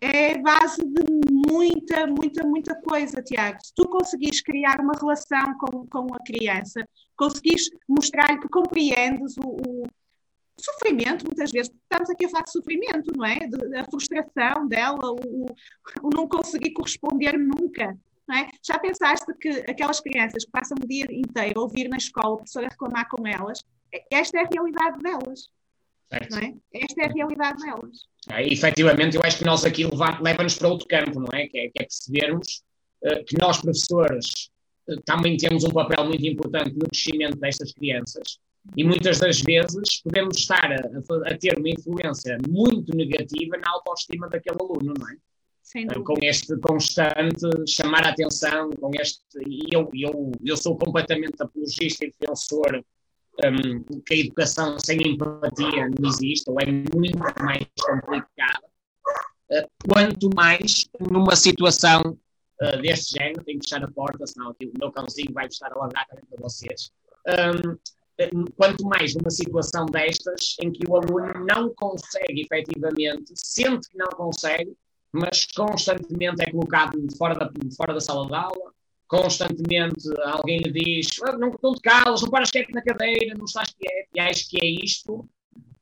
[0.00, 3.58] é base de muita, muita, muita coisa, Tiago.
[3.62, 9.48] Se tu conseguires criar uma relação com, com a criança, conseguires mostrar-lhe que compreendes o,
[9.48, 9.86] o,
[10.64, 13.46] sofrimento, muitas vezes, estamos aqui a falar de sofrimento, não é?
[13.48, 15.46] Da frustração dela, o,
[16.02, 17.96] o, não conseguir corresponder nunca.
[18.32, 18.48] É?
[18.62, 22.36] Já pensaste que aquelas crianças que passam o dia inteiro a ouvir na escola a
[22.36, 23.64] professora reclamar com elas,
[24.10, 25.48] esta é a realidade delas.
[26.08, 26.30] Certo.
[26.30, 26.54] Não é?
[26.72, 27.98] Esta é a realidade delas.
[28.30, 29.84] É, efetivamente, eu acho que nós aqui
[30.20, 31.46] leva-nos para outro campo, não é?
[31.48, 32.62] Que é, que é percebermos
[33.04, 34.50] uh, que nós, professores,
[34.88, 38.38] uh, também temos um papel muito importante no crescimento destas crianças
[38.76, 44.28] e muitas das vezes podemos estar a, a, ter uma influência muito negativa na autoestima
[44.28, 45.14] daquele aluno, não é?
[45.72, 49.20] Uh, com este constante chamar a atenção, com este.
[49.46, 52.84] E eu, eu, eu sou completamente apologista e defensor
[53.44, 58.66] um, que a educação sem empatia não existe, ou é muito mais complicada,
[59.52, 62.18] uh, quanto mais numa situação
[62.62, 65.72] uh, deste género, tenho que fechar a porta, senão aqui o meu cãozinho vai estar
[65.72, 66.90] a ladrar para vocês.
[67.28, 67.78] Um,
[68.56, 74.08] quanto mais numa situação destas em que o aluno não consegue efetivamente, sente que não
[74.08, 74.76] consegue,
[75.12, 78.72] mas constantemente é colocado fora da, fora da sala de aula,
[79.08, 83.44] constantemente alguém lhe diz ah, não, não te calas, não paras quieto na cadeira, não
[83.44, 85.28] estás quieto, e acho que é isto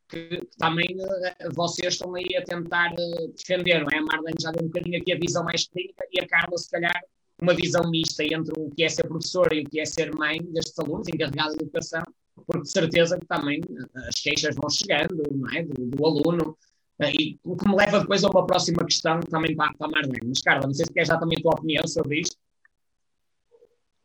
[0.08, 3.98] que, que também uh, vocês estão aí a tentar uh, defender, não é?
[3.98, 6.70] A Marlene já deu um bocadinho aqui a visão mais clínica e a Carla, se
[6.70, 7.00] calhar,
[7.40, 10.42] uma visão mista entre o que é ser professora e o que é ser mãe
[10.42, 12.02] destes alunos, encarregada de educação,
[12.46, 13.60] porque de certeza que também
[14.08, 15.22] as queixas vão chegando,
[15.54, 15.62] é?
[15.62, 16.56] Do, do aluno,
[17.00, 20.28] e o que me leva depois a uma próxima questão também para, para a Marlene.
[20.28, 22.36] Mas, Carla, não sei se queres dar também a tua opinião sobre isto.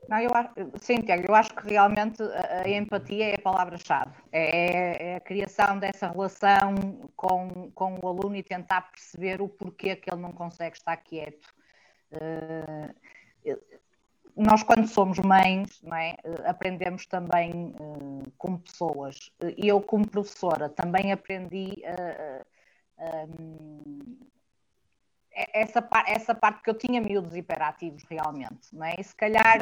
[0.08, 0.30] Não, eu
[0.82, 4.14] sim, Tiago, eu acho que realmente a, a empatia é a palavra-chave.
[4.32, 6.76] É, é, a criação dessa relação
[7.16, 11.48] com, com o aluno e tentar perceber o porquê que ele não consegue estar quieto.
[12.12, 12.94] Uh,
[14.36, 16.16] nós, quando somos mães, é?
[16.50, 19.32] aprendemos também uh, como pessoas.
[19.58, 22.44] Eu, como professora, também aprendi a.
[23.06, 24.34] Uh,
[25.36, 28.96] essa, essa parte que eu tinha miúdos hiperativos realmente, não é?
[29.00, 29.60] E se calhar.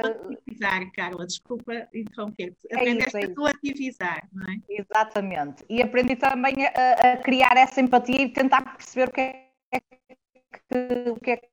[0.93, 2.53] Carla, desculpa interromper.
[2.69, 4.57] É Aprendeste é a relativizar, não é?
[4.69, 5.63] Exatamente.
[5.69, 9.51] E aprendi também a, a, criar essa empatia e tentar perceber o que é
[10.69, 11.47] que, o que, é que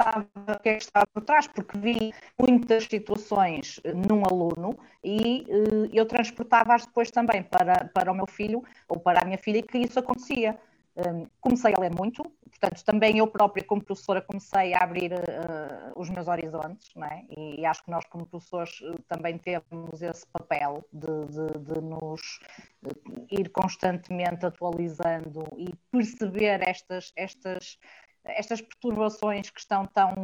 [0.00, 5.46] estava, o que é que estava por trás, porque vi muitas situações num aluno e
[5.48, 9.62] uh, eu transportava-as depois também para, para o meu filho ou para a minha filha
[9.62, 10.58] que isso acontecia
[10.96, 15.92] Um, comecei a ler muito, portanto, também eu própria, como professora, comecei a abrir uh,
[15.94, 17.22] os meus horizontes, é?
[17.30, 22.40] e, e, acho que nós, como professores, também temos esse papel de, de, de nos
[22.84, 27.78] uh, ir constantemente atualizando e perceber estas, estas
[28.24, 30.14] estas perturbações que estão tão,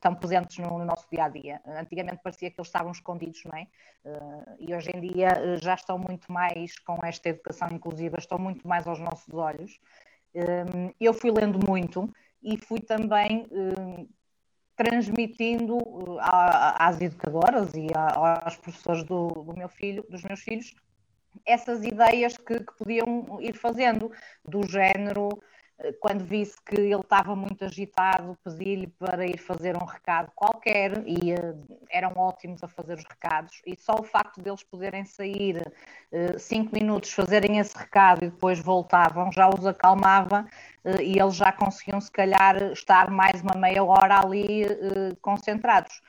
[0.00, 1.60] tão presentes no, no, nosso dia a dia.
[1.66, 3.66] Antigamente parecia que eles estavam escondidos, não é?
[4.04, 8.38] Uh, e hoje em dia uh, já estão muito mais com esta educação inclusiva, estão
[8.38, 9.78] muito mais aos nossos olhos.
[10.34, 14.08] Um, eu fui lendo muito e fui também um,
[14.76, 20.74] transmitindo uh, às educadoras e a, aos professores do, do meu filho, dos meus filhos,
[21.46, 24.10] essas ideias que, que podiam ir fazendo,
[24.44, 25.28] do género
[26.00, 31.34] quando visse que ele estava muito agitado, pedi-lhe para ir fazer um recado qualquer e
[31.34, 33.62] uh, eram ótimos a fazer os recados.
[33.64, 35.56] E só o facto deles poderem sair
[36.12, 40.46] uh, cinco minutos, fazerem esse recado e depois voltavam, já os acalmava
[40.84, 44.64] uh, e eles já conseguiam, se calhar, estar mais uma meia hora ali
[45.20, 46.00] concentrados.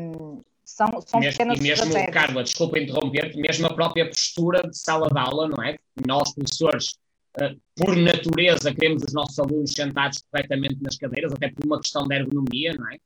[0.00, 2.12] Um, são, são mesmo, pequenas e mesmo.
[2.12, 5.76] Carla, desculpa interromper, mesmo a própria postura de sala de aula, não é?
[6.06, 6.96] Nós, professores,
[7.76, 12.14] por natureza, queremos os nossos alunos sentados corretamente nas cadeiras, até por uma questão de
[12.14, 12.98] ergonomia, não é?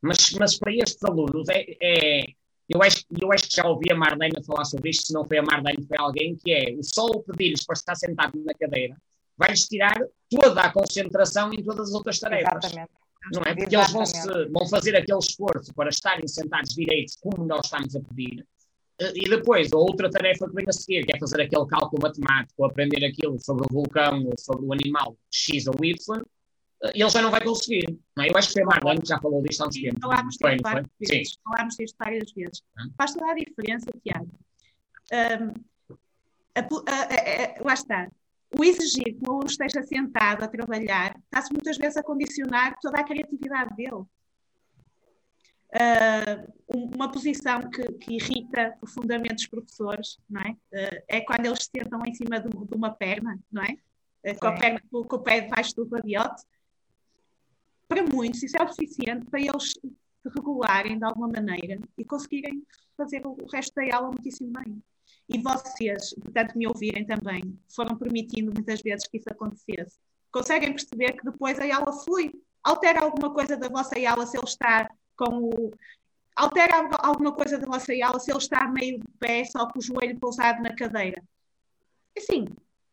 [0.00, 2.24] Mas, mas para estes alunos, é, é,
[2.68, 5.38] eu, acho, eu acho que já ouvi a Marlene falar sobre isto, se não foi
[5.38, 8.96] a Marlene, foi alguém, que é o só o pedir-lhes para estar sentado na cadeira
[9.38, 9.96] vai-lhes tirar
[10.28, 12.64] toda a concentração em todas as outras tarefas.
[12.64, 12.90] Exatamente.
[13.32, 13.54] Não é?
[13.54, 14.16] Porque Exatamente.
[14.16, 18.00] eles vão, se, vão fazer aquele esforço para estarem sentados direitos, como nós estamos a
[18.00, 18.44] pedir,
[19.00, 22.64] e depois, a outra tarefa que vem a seguir, que é fazer aquele cálculo matemático,
[22.64, 26.22] aprender aquilo sobre o vulcão ou sobre o animal X ou Y,
[26.94, 27.98] ele já não vai conseguir.
[28.16, 28.30] Não é?
[28.30, 30.00] Eu acho que Marlene que já falou disto há uns tempos.
[30.00, 31.38] Falámos disto várias vezes.
[31.44, 32.62] Falámos disto várias vezes.
[32.96, 34.30] Faz toda a diferença, Tiago.
[35.12, 35.54] Um,
[36.54, 38.08] a, a, a, lá está.
[38.56, 42.98] O exigir que o aluno esteja sentado a trabalhar está-se muitas vezes a condicionar toda
[42.98, 44.04] a criatividade dele.
[45.70, 50.50] Uh, uma posição que, que, irrita profundamente os professores, não é?
[50.52, 53.76] Uh, é quando eles se sentam em cima de, de uma perna, não é?
[54.24, 56.42] Uh, com, a perna, com, com o pé debaixo do rabiote.
[57.86, 62.62] Para muitos, isso é o suficiente para eles se regularem de alguma maneira e conseguirem
[62.96, 64.82] fazer o, o resto da aula muitíssimo bem.
[65.28, 69.98] E vocês, portanto, me ouvirem também, foram permitindo muitas vezes que isso acontecesse.
[70.30, 72.32] Conseguem perceber que depois a aula flui.
[72.62, 75.72] Altera alguma coisa da vossa aula se ele está com o.
[76.36, 79.82] Altera alguma coisa da vossa aula se ele está meio de pé, só com o
[79.82, 81.20] joelho pousado na cadeira.
[82.16, 82.46] Assim,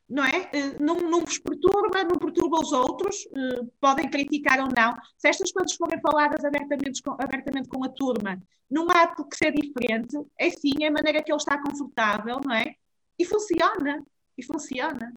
[0.10, 0.50] não é?
[0.52, 4.96] Eh, não, não vos perturba, não perturba os outros, eh, podem criticar ou não.
[5.18, 9.38] Se estas coisas forem faladas abertamente com, abertamente com a turma, não há por que
[9.38, 12.76] ser diferente, é sim, é a maneira que ele está confortável, não é?
[13.18, 14.04] E funciona,
[14.38, 15.14] e funciona.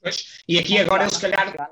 [0.00, 1.70] Pois, e aqui agora se calhar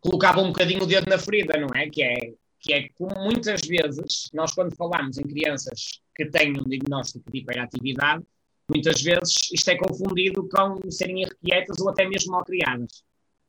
[0.00, 1.88] colocava um bocadinho o dedo na ferida, não é?
[1.88, 2.34] Que é
[2.66, 7.38] que é como muitas vezes nós quando falamos em crianças que têm um diagnóstico de
[7.38, 8.24] hiperatividade,
[8.68, 13.04] muitas vezes isto é confundido com serem irrequietas ou até mesmo mal criadas,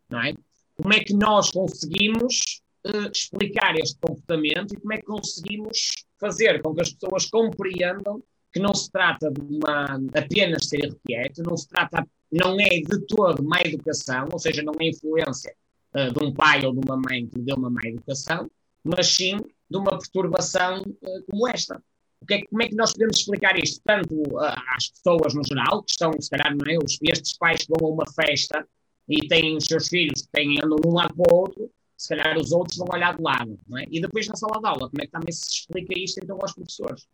[0.07, 0.33] não é?
[0.75, 6.61] Como é que nós conseguimos uh, explicar este comportamento e como é que conseguimos fazer
[6.61, 8.21] com que as pessoas compreendam
[8.53, 12.99] que não se trata de uma apenas ser irrequieto, não se trata, não é de
[13.07, 15.55] todo má educação, ou seja, não é influência
[15.95, 18.47] uh, de um pai ou de uma mãe que lhe deu uma má educação,
[18.87, 19.37] mas sim
[19.69, 21.81] de uma perturbação uh, como esta.
[22.27, 23.81] Que é, como é que nós podemos explicar isto?
[23.85, 24.45] Tanto uh,
[24.75, 26.77] às pessoas no geral, que estão, se calhar, não é?
[26.83, 28.67] Os, estes pais que vão a uma festa
[29.07, 32.09] e têm os seus filhos que têm, andam de um lado para o outro, se
[32.09, 33.85] calhar os outros vão olhar de lado, não é?
[33.89, 36.53] E depois na sala de aula, como é que também se explica isto então aos
[36.53, 37.07] professores?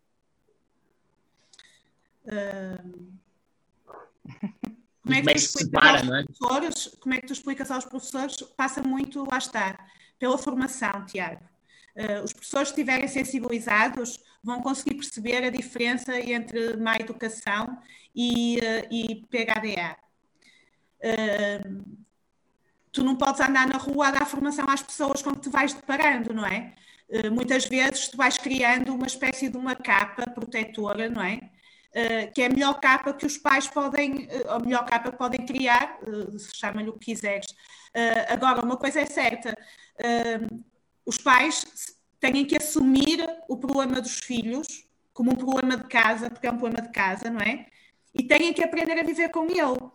[2.25, 3.13] Uh...
[5.03, 6.23] Como é, que, como é que se separa, não é?
[6.99, 8.41] Como é que tu explicas aos professores?
[8.55, 9.85] Passa muito, lá está,
[10.17, 11.43] pela formação, Tiago.
[11.95, 17.77] Uh, os professores que estiverem sensibilizados vão conseguir perceber a diferença entre má educação
[18.15, 19.95] e, uh, e PHDA.
[21.03, 21.95] Uh,
[22.91, 25.73] tu não podes andar na rua a dar formação às pessoas com que te vais
[25.73, 26.73] deparando, não é?
[27.31, 31.41] muitas vezes tu vais criando uma espécie de uma capa protetora, não é?
[32.33, 35.99] que é a melhor capa que os pais podem, a melhor capa que podem criar,
[36.55, 37.45] chama-lhe o que quiseres.
[38.29, 39.55] agora, uma coisa é certa,
[41.05, 41.65] os pais
[42.19, 46.57] têm que assumir o problema dos filhos como um problema de casa, porque é um
[46.57, 47.67] problema de casa, não é?
[48.13, 49.91] E têm que aprender a viver com ele.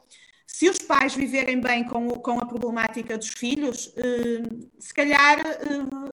[0.47, 4.43] Se os pais viverem bem com, o, com a problemática dos filhos, eh,
[4.79, 6.11] se calhar eh,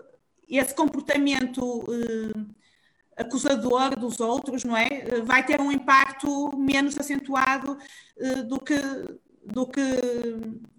[0.50, 5.22] esse comportamento eh, acusador dos outros, não é?
[5.24, 7.78] Vai ter um impacto menos acentuado
[8.48, 8.76] do que
[9.46, 9.82] do que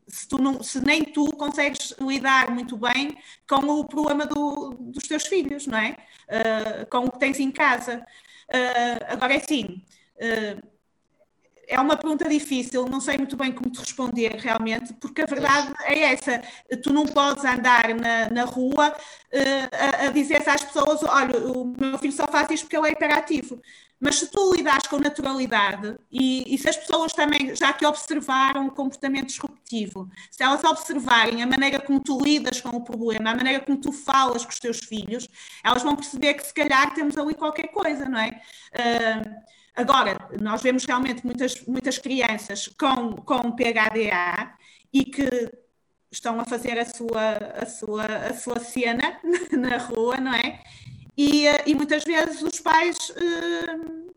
[0.09, 3.17] se, tu não, se nem tu consegues lidar muito bem
[3.49, 5.97] com o problema do, dos teus filhos, não é?
[6.29, 8.05] Uh, com o que tens em casa.
[8.49, 9.83] Uh, agora é assim.
[10.17, 10.77] Uh,
[11.69, 15.75] é uma pergunta difícil, não sei muito bem como te responder realmente, porque a verdade
[15.85, 16.41] é essa:
[16.83, 21.65] tu não podes andar na, na rua uh, a, a dizer às pessoas: olha, o
[21.77, 23.61] meu filho só faz isto porque ele é hiperativo.
[23.99, 28.67] Mas se tu lidares com naturalidade e, e, se as pessoas também, já que observaram
[28.67, 33.37] o comportamento disruptivo, se elas observarem a maneira como tu lidas com o problema, a
[33.37, 35.29] maneira como tu falas com os teus filhos,
[35.65, 38.41] elas vão perceber que se calhar temos ali qualquer coisa, não é?
[38.75, 44.55] Uh, Agora, nós vemos realmente muitas, muitas crianças com, com PHDA
[44.91, 45.53] e que
[46.11, 49.21] estão a fazer a sua, a sua, a sua cena
[49.53, 50.63] na rua, não é?
[51.17, 54.15] E, e muitas vezes os pais uh,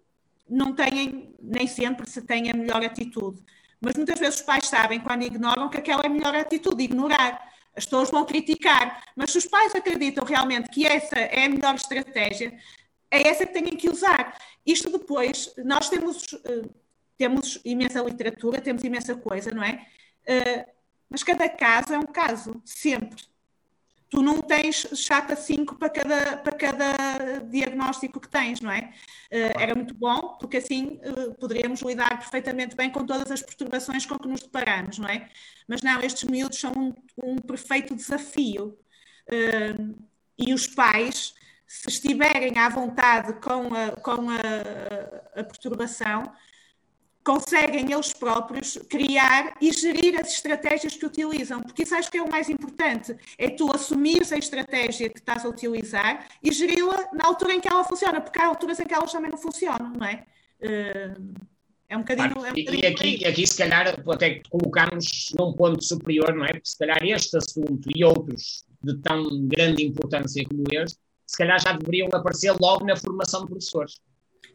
[0.50, 3.41] não têm, nem sempre se têm a melhor atitude.
[3.80, 7.50] Mas muitas vezes os pais sabem, quando ignoram, que aquela é a melhor atitude, ignorar.
[7.74, 11.76] As pessoas vão criticar, mas se os pais acreditam realmente que essa é a melhor
[11.76, 12.58] estratégia,
[13.10, 14.38] é essa que têm que usar.
[14.66, 16.70] Isto depois, nós temos, uh,
[17.18, 19.86] temos imensa literatura, temos imensa coisa, não é?
[21.10, 23.24] Mas cada caso é um caso, sempre.
[24.10, 28.91] Tu não tens chata 5 para cada, para cada diagnóstico que tens, não é?
[29.32, 30.99] Uh, era muito bom, porque assim
[31.39, 35.30] poderíamos lidar perfeitamente bem com todas as perturbações com que nos deparamos, não é?
[35.68, 36.93] Mas não, estes miúdos são um,
[37.24, 38.78] um perfeito desafio.
[40.38, 41.34] e os pais
[41.70, 46.24] se estiverem à vontade com a, com a, a perturbação,
[47.24, 52.24] conseguem eles próprios criar e gerir as estratégias que utilizam, porque isso acho que é
[52.24, 57.28] o mais importante, é tu assumires a estratégia que estás a utilizar e geri-la na
[57.28, 60.05] altura em que ela funciona, porque há alturas em que elas também não funcionam, não
[60.05, 60.26] é?
[60.61, 61.15] Eh,
[61.89, 62.32] é um bocadinho.
[62.32, 62.47] Claro.
[62.47, 66.49] É um bocadinho e aqui, aqui, se calhar, até colocamos num ponto superior, não é?
[66.49, 70.97] Porque se calhar este assunto e outros de tão grande importância como este
[71.30, 74.01] se calhar já deveriam aparecer logo na formação de professores.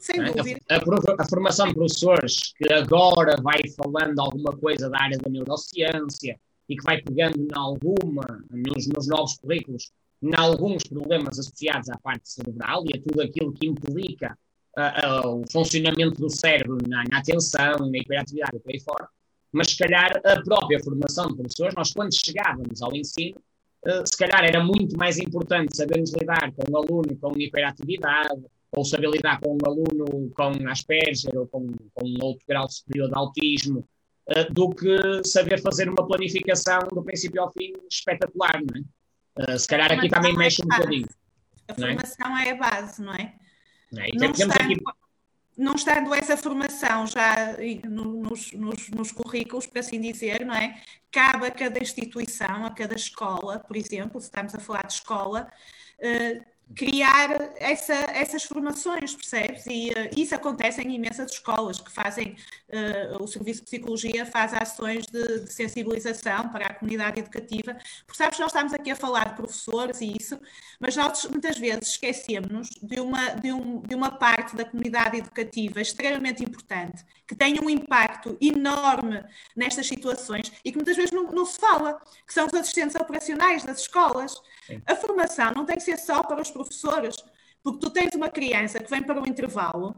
[0.04, 0.32] Sem é?
[0.32, 0.60] dúvida.
[0.68, 5.30] A, a, a, formação de professores que agora vai falando alguma coisa da área da
[5.30, 6.38] neurociência
[6.68, 9.90] e que vai pegando em alguma, nos, nos novos currículos,
[10.22, 14.36] em alguns problemas associados à parte cerebral e a tudo aquilo que implica
[14.76, 19.08] uh, uh, o funcionamento do cérebro na, na atenção, na hiperatividade e por aí fora.
[19.50, 23.40] Mas se calhar a própria formação de professores, nós quando chegávamos ao ensino,
[23.86, 28.42] eh, se calhar era muito mais importante sabermos lidar com um aluno com hiperatividade,
[28.76, 33.08] ou saber lidar com um aluno com Asperger ou com, com um outro grau superior
[33.08, 33.88] de autismo,
[34.28, 39.54] uh, do que saber fazer uma planificação do princípio ao fim espetacular, não é?
[39.54, 41.08] Uh, se calhar aqui também mexe um bocadinho.
[41.68, 42.48] A formação é?
[42.48, 42.50] é?
[42.52, 43.34] a base, não é?
[43.90, 44.08] Não, é?
[44.14, 44.76] Não temos aqui
[45.56, 47.56] não estando essa formação já
[47.88, 50.82] nos, nos, nos, currículos, por assim dizer, não é?
[51.12, 55.48] Cabe a cada instituição, a cada escola, por exemplo, se estamos a falar de escola,
[56.00, 59.66] uh, criar essa, essas formações, percebes?
[59.66, 62.36] E uh, isso acontece em imensas escolas que fazem,
[62.68, 68.16] uh, o Serviço de Psicologia faz ações de, de, sensibilização para a comunidade educativa, porque
[68.16, 70.38] sabes, nós estamos aqui a falar de professores e isso,
[70.80, 75.80] mas nós muitas vezes esquecemos de uma, de, um, de uma parte da comunidade educativa
[75.80, 77.04] extremamente importante,
[77.34, 79.22] que tem um impacto enorme
[79.56, 83.64] nestas situações e que muitas vezes não, não se fala, que são os assistentes operacionais
[83.64, 84.40] das escolas.
[84.66, 84.80] Sim.
[84.86, 87.16] A formação não tem que ser só para os professores,
[87.62, 89.96] porque tu tens uma criança que vem para o intervalo,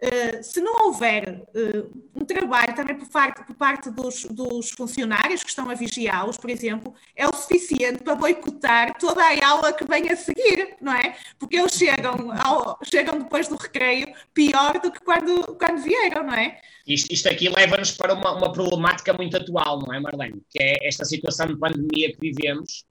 [0.00, 5.42] Uh, se não houver uh, um trabalho também por parte, por parte dos, dos, funcionários
[5.42, 9.84] que estão a vigiá-los, por exemplo, é o suficiente para boicotar toda a aula que
[9.84, 11.16] vem a seguir, não é?
[11.36, 16.34] Porque eles chegam, ao, chegam depois do recreio pior do que quando, quando vieram, não
[16.34, 16.60] é?
[16.86, 20.40] Isto, isto aqui leva-nos para uma, uma problemática muito atual, não é, Marlene?
[20.48, 22.84] Que é esta situação de pandemia que vivemos,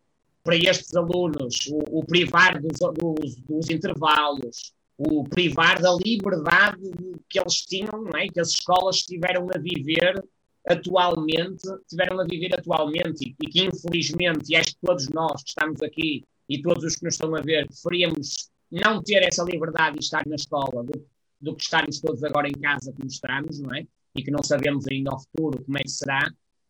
[0.43, 6.81] para estes alunos, o, o privar dos, dos, dos, intervalos, o privar da liberdade
[7.29, 8.27] que eles tinham, não é?
[8.27, 10.23] que as escolas tiveram a viver
[10.67, 15.81] atualmente, tiveram a viver atualmente e, que infelizmente, e acho que todos nós que estamos
[15.81, 20.03] aqui e todos os que nos estão a ver, preferíamos não ter essa liberdade de
[20.03, 21.05] estar na escola do,
[21.39, 23.85] do que estarmos todos agora em casa como estamos, não é?
[24.15, 26.29] E que não sabemos ainda ao futuro como é que será,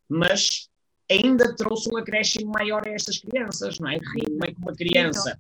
[0.10, 0.70] mas
[1.10, 4.00] ainda trouxe um acréscimo maior a estas crianças, não é?
[4.00, 5.40] Como é que uma criança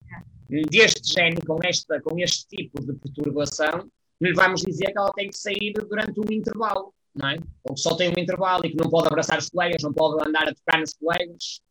[0.49, 3.89] deste género, com, esta, com este tipo de perturbação,
[4.21, 7.37] lhe vamos dizer que ela tem que sair durante um intervalo, não é?
[7.63, 10.27] Ou que só tem um intervalo e que não pode abraçar os colegas, não pode
[10.27, 11.61] andar a tocar nos colegas.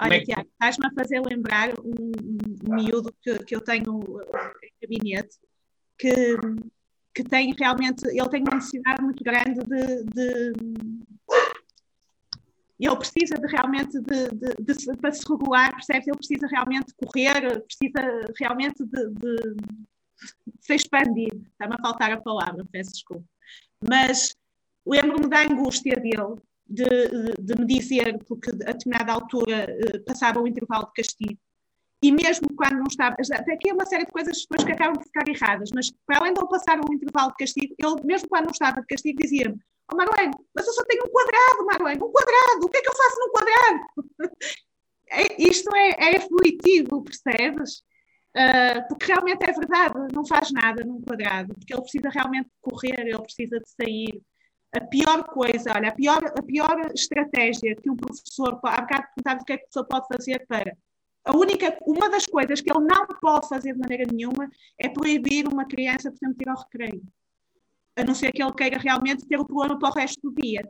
[0.00, 0.26] Olha, é que...
[0.26, 2.12] Tiago, estás-me a fazer lembrar um,
[2.68, 4.04] um miúdo que, que eu tenho
[4.62, 5.36] em gabinete,
[5.98, 6.36] que,
[7.14, 10.52] que tem realmente, ele tem uma necessidade muito grande de, de
[12.86, 16.06] ele precisa de realmente de, de, de, para se regular, percebes?
[16.06, 19.56] Ele precisa realmente correr, precisa realmente de, de
[20.60, 21.32] se expandir.
[21.52, 23.24] Está-me a faltar a palavra, peço desculpa.
[23.88, 24.34] Mas
[24.86, 30.86] lembro-me da angústia dele de, me dizer, porque a determinada altura uh, passava o intervalo
[30.86, 31.38] de castigo,
[32.02, 34.98] e mesmo quando não estava, até aqui é uma série de coisas depois que acabam
[34.98, 38.28] de ficar erradas, mas para além de ele passar um intervalo de castigo, ele, mesmo
[38.28, 39.56] quando não estava de castigo, dizia-me:
[39.92, 42.96] Oh mas eu só tenho um quadrado, Marlene, um quadrado, o que é que eu
[42.96, 43.80] faço num quadrado?
[45.10, 46.18] é, isto é, é
[47.04, 47.82] percebes?
[48.34, 52.98] Uh, porque realmente é verdade, não faz nada num quadrado, porque ele precisa realmente correr,
[53.00, 54.22] ele precisa de sair.
[54.74, 59.42] A pior coisa, olha, a pior, a pior estratégia que um professor, há bocado perguntava
[59.42, 60.74] o que é que a pessoa pode fazer para.
[61.24, 65.46] A única, uma das coisas que ele não pode fazer de maneira nenhuma é proibir
[65.46, 67.02] uma criança, por exemplo, de ir ao recreio.
[67.96, 70.68] A não ser que ele queira realmente ter o problema para o resto do dia.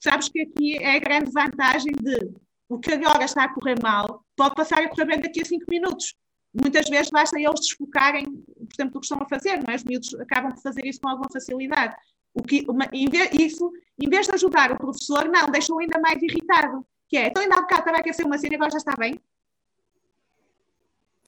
[0.00, 2.32] Sabes que aqui é a grande vantagem de
[2.68, 5.64] o que agora está a correr mal pode passar a correr bem daqui a cinco
[5.68, 6.16] minutos
[6.62, 9.76] muitas vezes basta eles desfocarem, por exemplo, do que estão a fazer, não é?
[9.76, 11.94] Os miúdos acabam por fazer isso com alguma facilidade.
[12.32, 13.70] O que, uma, em vez, isso,
[14.00, 16.86] em vez de ajudar o professor, não, deixou ainda mais irritado.
[17.08, 18.94] Que é, então ainda há bocado estava a aquecer uma cena e agora já está
[18.96, 19.20] bem.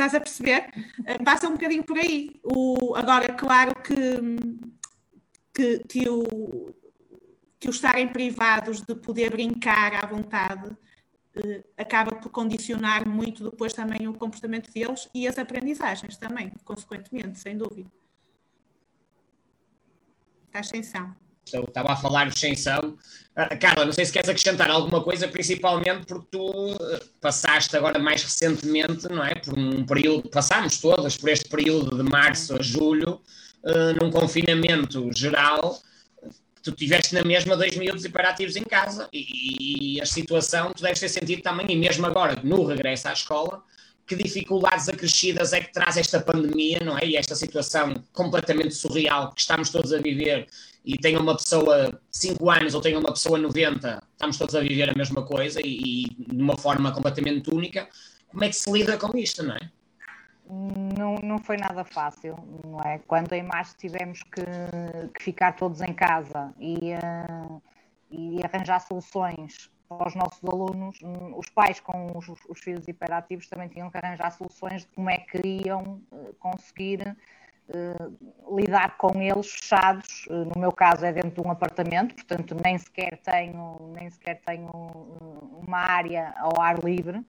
[0.01, 0.71] Estás a perceber?
[1.01, 2.41] Uh, passa um bocadinho por aí.
[2.45, 3.97] O, agora, claro que,
[5.53, 6.73] que, que, o,
[7.59, 10.71] que os estarem privados de poder brincar à vontade
[11.35, 17.41] eh, acaba por condicionar muito depois também o comportamento deles e as aprendizagens também, consequentemente,
[17.41, 17.91] sem dúvida.
[20.47, 21.13] Estás sem som.
[21.53, 22.97] Eu estava a falar sem som.
[23.37, 26.79] Uh, Carla, não sei se queres acrescentar alguma coisa, principalmente porque tu uh,
[27.21, 29.35] passaste agora mais recentemente, não é?
[29.35, 33.21] Por um período, passámos todas por este período de março a julho,
[33.63, 35.81] uh, num confinamento geral,
[36.63, 41.01] tu tiveste na mesma dois miúdos hiperativos em casa e, e, a situação tu deves
[41.01, 43.63] ter sentido também, e mesmo agora no regresso à escola,
[44.07, 47.05] que dificuldades acrescidas é que traz esta pandemia, não é?
[47.05, 50.47] E esta situação completamente surreal que estamos todos a viver
[50.89, 54.89] e tenha uma pessoa 5 anos ou tenha uma pessoa 90, estamos todos a viver
[54.89, 57.87] a mesma coisa e, e de uma forma completamente única.
[58.29, 59.71] Como é que se lida com isto, não é?
[60.49, 62.99] não, não foi nada fácil, não é?
[63.07, 64.41] Quando em março tivemos que,
[65.15, 67.63] que ficar todos em casa e, uh,
[68.11, 70.99] e arranjar soluções para os nossos alunos,
[71.37, 75.19] os pais com os, os, filhos hiperativos também tinham que arranjar soluções de como é
[75.19, 77.17] que iriam uh, conseguir
[78.51, 80.27] lidar com eles fechados.
[80.29, 84.71] no meu caso é dentro de um apartamento, portanto nem sequer tenho, nem sequer tenho
[85.67, 87.25] uma área ao ar livre.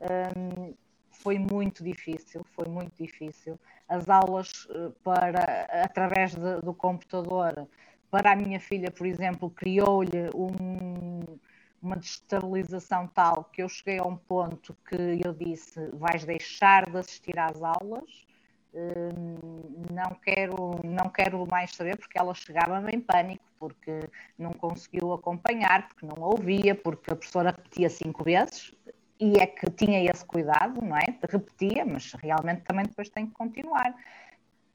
[0.00, 0.74] Um,
[1.22, 3.58] foi muito difícil, foi muito difícil.
[3.88, 7.68] As aulas eh, para através de, do computador
[8.10, 11.38] para a minha filha, por exemplo, criou-lhe um,
[11.80, 16.98] uma destabilização tal que eu cheguei a um ponto que eu disse: vais deixar de
[16.98, 18.26] assistir às aulas.
[18.72, 24.08] Hum, não quero, não quero mais saber porque ela chegava em pânico porque
[24.38, 28.72] não conseguiu acompanhar, porque não ouvia, porque a professora repetia cinco vezes
[29.20, 31.04] e é que tinha esse cuidado, não é?
[31.28, 33.94] Repetia, mas realmente também depois tem que continuar.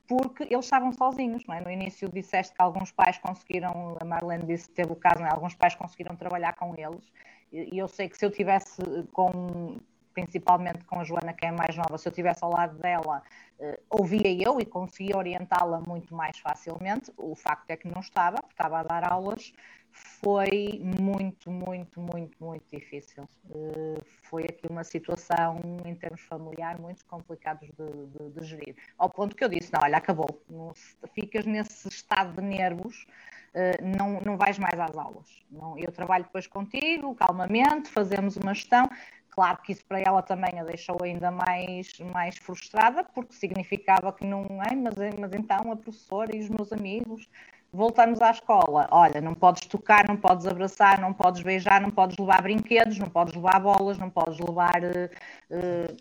[0.07, 1.61] Porque eles estavam sozinhos, não é?
[1.61, 5.29] No início disseste que alguns pais conseguiram, a Marlene disse que teve o caso, é?
[5.31, 7.11] alguns pais conseguiram trabalhar com eles,
[7.51, 8.77] e eu sei que se eu tivesse
[9.13, 9.77] com,
[10.15, 13.21] principalmente com a Joana, que é mais nova, se eu tivesse ao lado dela,
[13.59, 17.11] uh, ouvia eu e conseguia orientá-la muito mais facilmente.
[17.17, 19.53] O facto é que não estava, porque estava a dar aulas
[19.95, 23.27] foi muito, muito, muito, muito difícil.
[23.49, 28.75] Uh, foi aqui uma situação, em termos familiares, muito complicados de, de, de, gerir.
[28.97, 30.27] Ao ponto que eu disse: não, olha, acabou.
[30.49, 30.73] Não,
[31.13, 33.05] ficas nesse estado de nervos,
[33.53, 35.43] uh, não, não vais mais às aulas.
[35.49, 38.89] Não, eu trabalho depois contigo, calmamente, fazemos uma gestão.
[39.35, 44.25] Claro que isso para ela também a deixou ainda mais, mais frustrada, porque significava que
[44.25, 47.27] não é, mas, mas então a professora e os meus amigos
[47.73, 48.87] voltamos à escola.
[48.89, 53.09] Olha, não podes tocar, não podes abraçar, não podes beijar, não podes levar brinquedos, não
[53.09, 54.81] podes levar bolas, não podes levar.
[54.81, 55.97] Uh,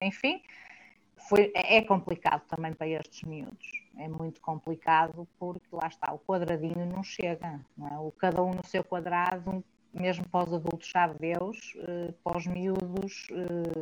[0.00, 0.40] enfim,
[1.28, 3.66] foi, é complicado também para estes miúdos.
[3.98, 7.98] É muito complicado porque lá está, o quadradinho não chega, não é?
[7.98, 9.64] O, cada um no seu quadrado,
[9.94, 13.28] mesmo para os adultos, sabe Deus, uh, para os miúdos,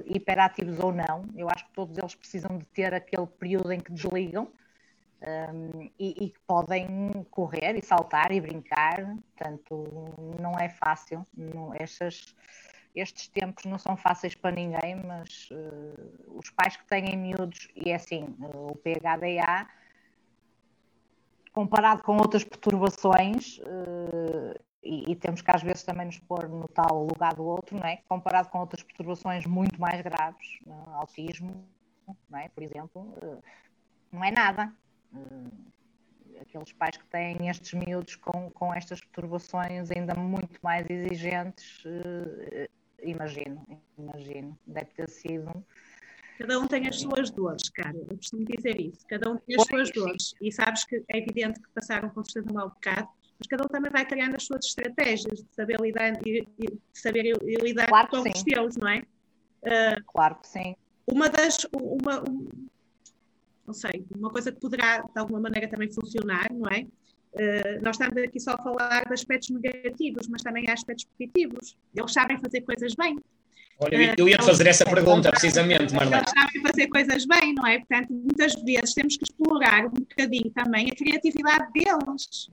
[0.07, 3.93] hiperativos ou não, eu acho que todos eles precisam de ter aquele período em que
[3.93, 4.49] desligam
[5.23, 6.87] um, e, que podem
[7.31, 9.85] correr e saltar e brincar, portanto,
[10.41, 11.25] não é fácil.
[11.37, 12.35] Não, estas,
[12.95, 17.91] estes tempos não são fáceis para ninguém, mas uh, os pais que têm miúdos, e
[17.91, 19.69] é assim, o PHDA,
[21.53, 23.61] comparado com outras perturbações,
[24.83, 27.87] e, e, temos que às vezes também nos pôr no tal lugar do outro, não
[27.87, 27.99] é?
[28.09, 31.65] comparado com outras perturbações muito mais graves, uh, autismo,
[32.29, 32.49] não é?
[32.49, 33.43] por exemplo, uh,
[34.11, 34.73] não é nada.
[35.13, 35.51] Uh,
[36.41, 41.85] aqueles pais que têm estes miúdos com, com estas perturbações ainda muito mais exigentes,
[43.01, 43.65] imagino,
[43.97, 45.65] imagino, deve ter sido.
[46.39, 47.97] Cada um tem as suas dores, cara.
[47.97, 49.07] Eu costumo dizer isso.
[49.07, 50.35] Cada um tem as pois, suas dores.
[50.41, 53.09] E sabes que é evidente que passaram com certeza um mau bocado
[53.43, 57.37] mas cada um também vai criando as suas estratégias de saber lidar, e, de saber
[57.43, 59.03] lidar claro com os teus, não é?
[59.65, 60.77] Uh, claro que sim.
[61.07, 62.49] Uma das, uma, um,
[63.67, 66.83] não sei, uma coisa que poderá de alguma maneira também funcionar, não é?
[67.35, 71.77] Uh, nós estamos aqui só a falar de aspectos negativos, mas também há aspectos positivos.
[71.95, 73.19] Eles sabem fazer coisas bem.
[73.81, 76.19] Olha, eu ia te fazer essa pergunta precisamente, Marlene.
[76.19, 77.79] Eles sabem fazer coisas bem, não é?
[77.79, 82.49] Portanto, muitas vezes temos que explorar um bocadinho também a criatividade deles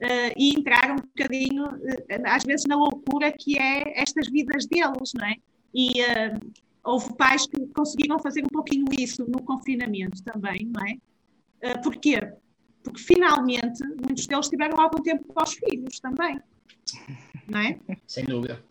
[0.00, 5.12] uh, e entrar um bocadinho, uh, às vezes, na loucura que é estas vidas deles,
[5.14, 5.36] não é?
[5.74, 6.52] E uh,
[6.84, 10.94] houve pais que conseguiram fazer um pouquinho isso no confinamento também, não é?
[11.72, 12.32] Uh, porquê?
[12.82, 16.40] Porque finalmente muitos deles tiveram algum tempo para os filhos também,
[17.46, 17.78] não é?
[18.06, 18.64] Sem dúvida.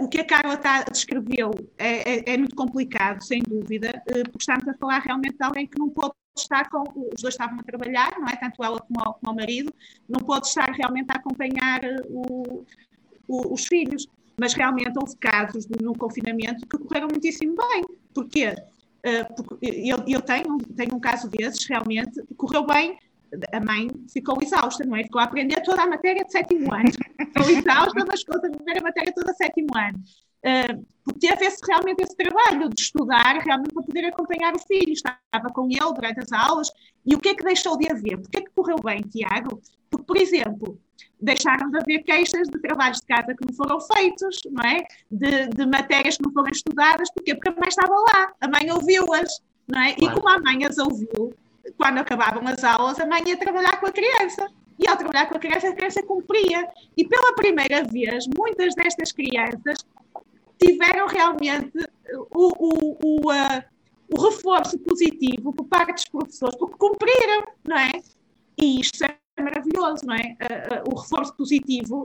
[0.00, 4.66] o que a Carla tá, descreveu é, é, é, muito complicado, sem dúvida, porque estamos
[4.66, 8.12] a falar realmente de alguém que não pôde estar com, os dois estavam a trabalhar,
[8.18, 8.36] não é?
[8.36, 9.72] Tanto ela como, como o marido,
[10.08, 12.64] não pôde estar realmente a acompanhar eh, o,
[13.28, 14.06] o, os filhos,
[14.38, 17.84] mas realmente houve casos no confinamento que correram muitíssimo bem.
[18.14, 18.54] Porquê?
[19.36, 22.98] Porque eu, eu tenho, tenho um caso desses, realmente, correu bem,
[23.52, 25.04] a mãe ficou exausta, não é?
[25.04, 26.90] Ficou a aprender toda a matéria de sétimo ano.
[27.32, 30.02] Ficou exausta, mas ficou a aprender a matéria toda sétimo ano.
[30.44, 35.48] Uh, teve esse, realmente esse trabalho de estudar realmente para poder acompanhar o filho, estava
[35.52, 36.70] com ele durante as aulas,
[37.06, 38.18] e o que é que deixou de haver?
[38.18, 39.60] Porquê é que correu bem, Tiago?
[39.90, 40.78] Porque, por exemplo,
[41.20, 44.84] deixaram de haver queixas de trabalhos de casa que não foram feitos, não é?
[45.10, 47.34] De, de matérias que não foram estudadas, porquê?
[47.34, 49.94] Porque a mãe estava lá, a mãe ouviu-as, não é?
[49.94, 50.12] Claro.
[50.12, 51.34] E como a mãe as ouviu,
[51.76, 54.48] quando acabavam as aulas, a mãe ia trabalhar com a criança.
[54.78, 56.66] E ao trabalhar com a criança, a criança cumpria.
[56.96, 59.84] E pela primeira vez, muitas destas crianças
[60.60, 61.72] tiveram realmente
[62.34, 63.64] o, o, o, uh,
[64.12, 67.90] o reforço positivo por parte dos professores, porque cumpriram, não é?
[68.60, 70.36] E isto é maravilhoso, não é?
[70.40, 72.04] Uh, uh, o reforço positivo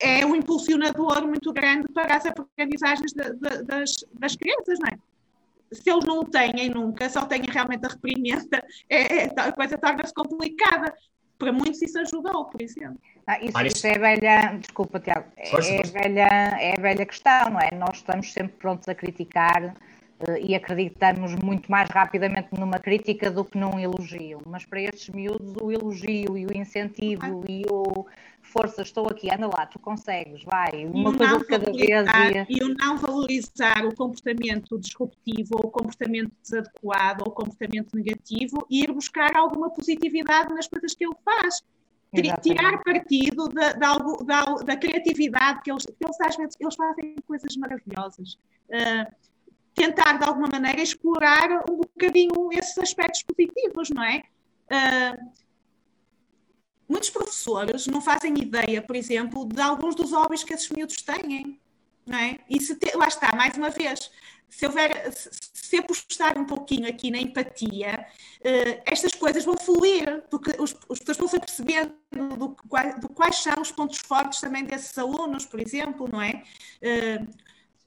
[0.00, 4.98] é um impulsionador muito grande para as aprendizagens de, de, das, das crianças, não é?
[5.72, 9.76] Se eles não o têm nunca, só têm realmente a reprimenda, é, é, a coisa
[9.78, 10.94] torna-se complicada
[11.38, 12.98] para muitos isso ajudou, por exemplo.
[13.26, 16.28] Ah, isso, isso, é velha, desculpa, Tiago, é, é, velha,
[16.60, 17.70] é velha questão, não é?
[17.74, 19.74] Nós estamos sempre prontos a criticar
[20.20, 24.42] uh, e acreditamos muito mais rapidamente numa crítica do que num elogio.
[24.46, 27.50] Mas para estes miúdos, o elogio e o incentivo ah.
[27.50, 28.06] e o
[28.54, 32.48] força, estou aqui, anda lá, tu consegues, vai, uma e coisa de cada vez.
[32.48, 32.56] E...
[32.56, 38.64] e o não valorizar o comportamento disruptivo, ou o comportamento desadequado, ou o comportamento negativo,
[38.70, 41.64] e ir buscar alguma positividade nas coisas que ele faz.
[42.12, 42.42] Exatamente.
[42.42, 47.16] Tirar partido da, da, da, da, criatividade que eles, que eles às vezes eles fazem
[47.26, 48.34] coisas maravilhosas.
[48.68, 49.12] Uh,
[49.74, 54.22] tentar de alguma maneira explorar um bocadinho esses aspectos positivos, não é?
[54.70, 55.43] Uh,
[56.88, 61.60] muitos professores não fazem ideia, por exemplo, de alguns dos hobbies que esses miúdos têm.
[62.06, 62.38] Não é?
[62.50, 64.10] E se te, lá está, mais uma vez,
[64.48, 68.06] se houver, se apostar um pouquinho aqui na empatia,
[68.40, 72.56] uh, estas coisas vão fluir, porque os, os pessoas vão se apercebendo do, do,
[73.00, 76.42] do, quais são os pontos fortes também desses alunos, por exemplo, não é?
[76.82, 77.26] Uh,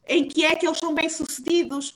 [0.08, 1.96] em que é que eles são bem-sucedidos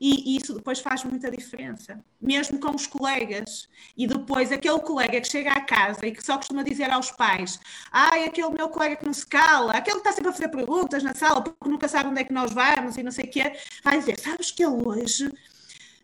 [0.00, 3.68] e, isso depois faz muita diferença, mesmo com os colegas.
[3.94, 7.60] E depois aquele colega que chega à casa e que só costuma dizer aos pais:
[7.92, 11.02] ai, aquele meu colega que não se cala, aquele que está sempre a fazer perguntas
[11.02, 13.52] na sala porque nunca sabe onde é que nós vamos e não sei o quê,
[13.84, 15.30] vai dizer: sabes que ele hoje.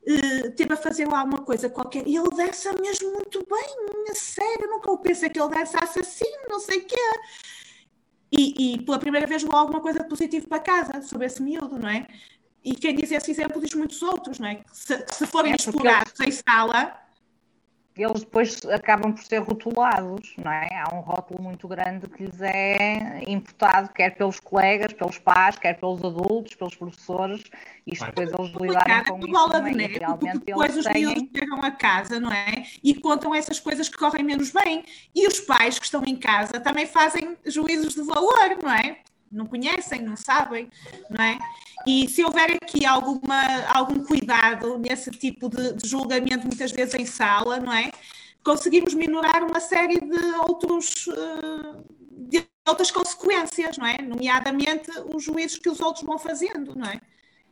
[0.08, 4.14] Uh, teve a fazer lá uma coisa qualquer e ele dança mesmo muito bem, a
[4.14, 7.10] sério, nunca eu pensei que ele dançasse assim, não sei o quê.
[8.30, 11.88] E, e, pela primeira vez levou alguma coisa positiva para casa sobre esse miúdo, não
[11.88, 12.06] é?
[12.66, 14.56] E quem diz esse exemplo diz muitos outros, não é?
[14.56, 17.00] Que se, que se forem é explorados eles, em sala.
[17.96, 20.68] Eles depois acabam por ser rotulados, não é?
[20.82, 25.78] Há um rótulo muito grande que lhes é imputado, quer pelos colegas, pelos pais, quer
[25.78, 27.44] pelos adultos, pelos professores,
[27.86, 29.28] e depois eles lidarem com isso.
[29.28, 31.06] Bola de neve, porque depois os têm...
[31.06, 32.64] miúdos chegam a casa, não é?
[32.82, 34.84] E contam essas coisas que correm menos bem.
[35.14, 38.98] E os pais que estão em casa também fazem juízos de valor, não é?
[39.30, 40.70] Não conhecem, não sabem,
[41.10, 41.38] não é?
[41.86, 43.42] E se houver aqui alguma,
[43.74, 47.90] algum cuidado nesse tipo de, de julgamento, muitas vezes em sala, não é?
[48.46, 51.84] conseguimos minorar uma série de outros uh,
[52.28, 54.00] de outras consequências, não é?
[54.00, 57.00] Nomeadamente os juízos que os outros vão fazendo, não é?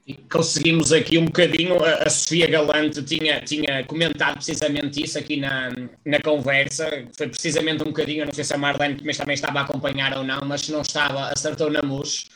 [0.07, 5.70] E conseguimos aqui um bocadinho, a, Sofia Galante tinha, tinha comentado precisamente isso aqui na,
[6.05, 10.14] na conversa, foi precisamente um bocadinho, não sei se a Marlene também estava a acompanhar
[10.18, 12.28] ou não, mas se não estava, acertou na mus,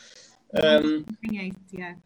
[0.51, 1.05] um,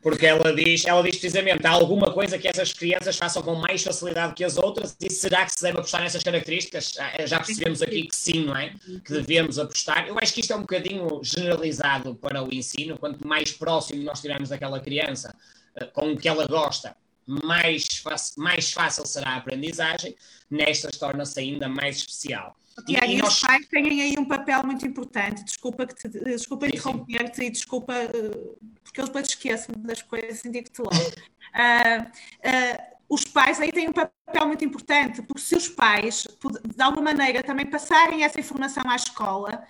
[0.01, 3.81] porque ela diz, ela diz precisamente há alguma coisa que essas crianças façam com mais
[3.81, 6.93] facilidade que as outras e será que se deve apostar nessas características?
[6.99, 8.73] Ah, já percebemos aqui que sim, não é?
[9.05, 10.07] Que devemos apostar.
[10.09, 12.97] Eu acho que isto é um bocadinho generalizado para o ensino.
[12.97, 15.33] Quanto mais próximo nós estivermos daquela criança
[15.79, 18.03] ah, com o que ela gosta, mais,
[18.35, 20.17] mais fácil será a aprendizagem.
[20.51, 22.57] Nestas torna-se ainda mais especial.
[22.81, 23.33] Tiago, e, e nós...
[23.33, 25.43] os pais têm aí um papel muito importante.
[25.43, 30.49] Desculpa, que te, desculpa interromper-te e desculpa, uh, porque eu depois esqueço-me das coisas e
[30.49, 30.95] digo-te logo.
[30.95, 36.27] Uh, uh, os pais aí têm um papel muito importante, porque se os pais,
[36.75, 39.63] de alguma maneira, também passarem essa informação à escola,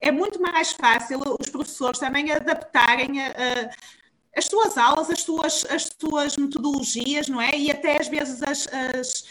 [0.00, 3.98] é muito mais fácil os professores também adaptarem a, a
[4.36, 7.56] as suas aulas, as suas, as suas metodologias, não é?
[7.56, 9.24] E até às vezes as, as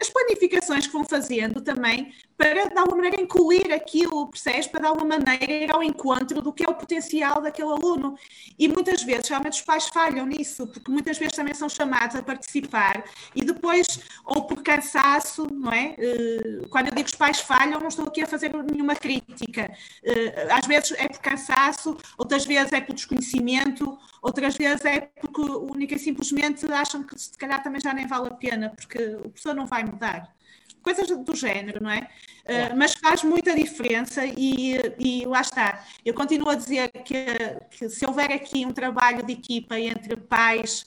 [0.00, 4.66] as planificações que vão fazendo também para, de alguma maneira, incluir aquilo, percebes?
[4.66, 8.16] Para, de alguma maneira, ir ao encontro do que é o potencial daquele aluno.
[8.58, 12.22] E muitas vezes, realmente, os pais falham nisso, porque muitas vezes também são chamados a
[12.22, 13.04] participar
[13.34, 15.94] e depois, ou por cansaço, não é?
[15.98, 19.72] Eh, quando eu digo os pais falham, não estou aqui a fazer nenhuma crítica.
[20.02, 25.40] Eh, às vezes é por cansaço, outras vezes é por desconhecimento, outras vezes é porque
[25.40, 29.30] única e simplesmente acham que se calhar também já nem vale a pena, porque o
[29.30, 30.34] professor não vai mudar
[30.82, 32.08] coisas do género, não é?
[32.44, 35.82] Uh, mas faz muita diferença e, e lá está.
[36.04, 37.24] Eu continuo a dizer que,
[37.70, 40.84] que se houver aqui um trabalho de equipa entre pais,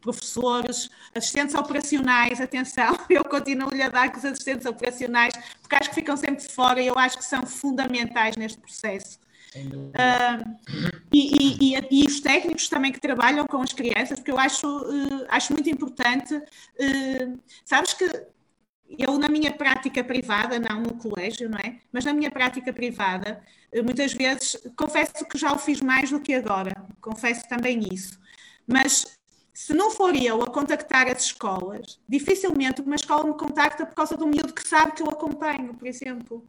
[0.00, 5.94] professores, assistentes operacionais, atenção, eu continuo-lhe a dar com os assistentes operacionais, porque acho que
[5.94, 9.18] ficam sempre de fora e eu acho que são fundamentais neste processo.
[9.56, 10.44] Uh,
[11.10, 15.26] e, e, e, os técnicos também que trabalham com as crianças, porque eu acho, uh,
[15.28, 18.04] acho muito importante, uh, sabes que
[18.96, 21.78] eu na minha prática privada, não no colégio, não é?
[21.92, 26.20] Mas na minha prática privada, eh, muitas vezes, confesso que já o fiz mais do
[26.20, 28.18] que agora, confesso também isso.
[28.66, 29.18] Mas
[29.52, 34.16] se não for eu a contactar as escolas, dificilmente uma escola me contacta por causa
[34.16, 36.46] do miúdo que sabe que eu acompanho, por exemplo.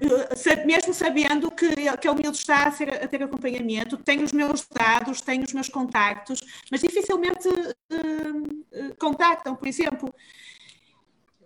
[0.00, 4.32] Eh, mesmo sabendo que, que o miúdo está a, ser, a ter acompanhamento, tenho os
[4.32, 6.40] meus dados, tenho os meus contactos,
[6.70, 10.14] mas dificilmente uh, contactam, por exemplo.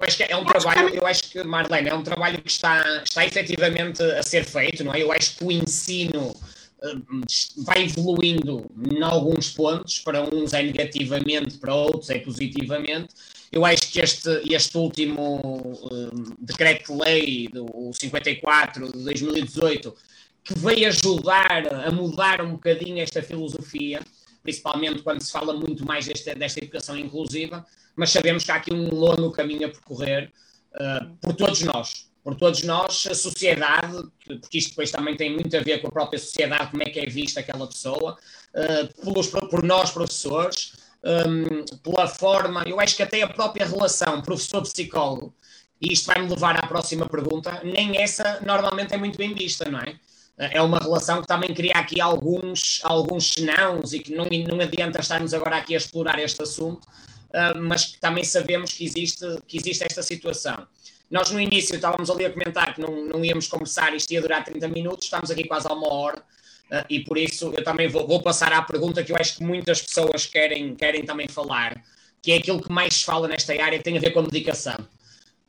[0.01, 3.03] Eu acho que é um trabalho, eu acho que, Marlene, é um trabalho que está,
[3.05, 5.03] está efetivamente a ser feito, não é?
[5.03, 6.34] Eu acho que o ensino
[6.82, 7.20] hum,
[7.59, 13.09] vai evoluindo em alguns pontos, para uns é negativamente, para outros é positivamente.
[13.53, 19.94] Eu acho que este, este último um, decreto-lei, o 54 de 2018,
[20.42, 24.01] que veio ajudar a mudar um bocadinho esta filosofia,
[24.43, 27.64] principalmente quando se fala muito mais desta, desta educação inclusiva,
[27.97, 30.32] mas sabemos que há aqui um longo caminho a percorrer
[30.74, 32.11] uh, por todos nós.
[32.22, 35.91] Por todos nós, a sociedade, porque isto depois também tem muito a ver com a
[35.91, 38.16] própria sociedade, como é que é vista aquela pessoa,
[38.55, 40.72] uh, pelos, por nós, professores,
[41.03, 45.34] um, pela forma, eu acho que até a própria relação professor-psicólogo,
[45.80, 49.70] e isto vai me levar à próxima pergunta, nem essa normalmente é muito bem vista,
[49.70, 49.99] não é?
[50.41, 54.99] É uma relação que também cria aqui alguns, alguns senãos e que não, não adianta
[54.99, 56.86] estarmos agora aqui a explorar este assunto,
[57.28, 60.66] uh, mas que também sabemos que existe, que existe esta situação.
[61.11, 64.43] Nós no início estávamos ali a comentar que não, não íamos conversar, isto ia durar
[64.43, 68.07] 30 minutos, estamos aqui quase a uma hora, uh, e por isso eu também vou,
[68.07, 71.84] vou, passar à pergunta que eu acho que muitas pessoas querem, querem também falar,
[72.22, 74.78] que é aquilo que mais se fala nesta área, que tem a ver com medicação.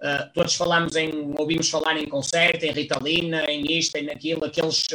[0.02, 4.88] Uh, todos falamos em, ouvimos falar em concerto, em ritalina, em isto, em aquilo, aqueles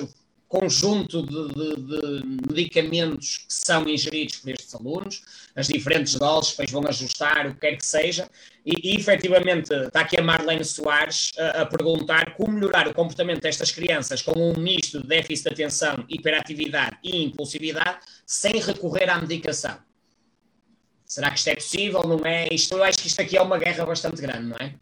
[0.49, 5.23] conjunto de, de, de, medicamentos que são ingeridos por estes alunos,
[5.55, 8.29] as diferentes doses, depois vão ajustar, o que quer que seja,
[8.65, 13.43] e, e efetivamente está aqui a Marlene Soares a, a, perguntar como melhorar o comportamento
[13.43, 19.21] destas crianças com um misto de déficit de atenção, hiperatividade e impulsividade, sem recorrer à
[19.21, 19.77] medicação.
[21.05, 22.03] Será que isto é possível?
[22.03, 22.49] Não é?
[22.53, 24.75] Isto, eu acho que isto aqui é uma guerra bastante grande, não é?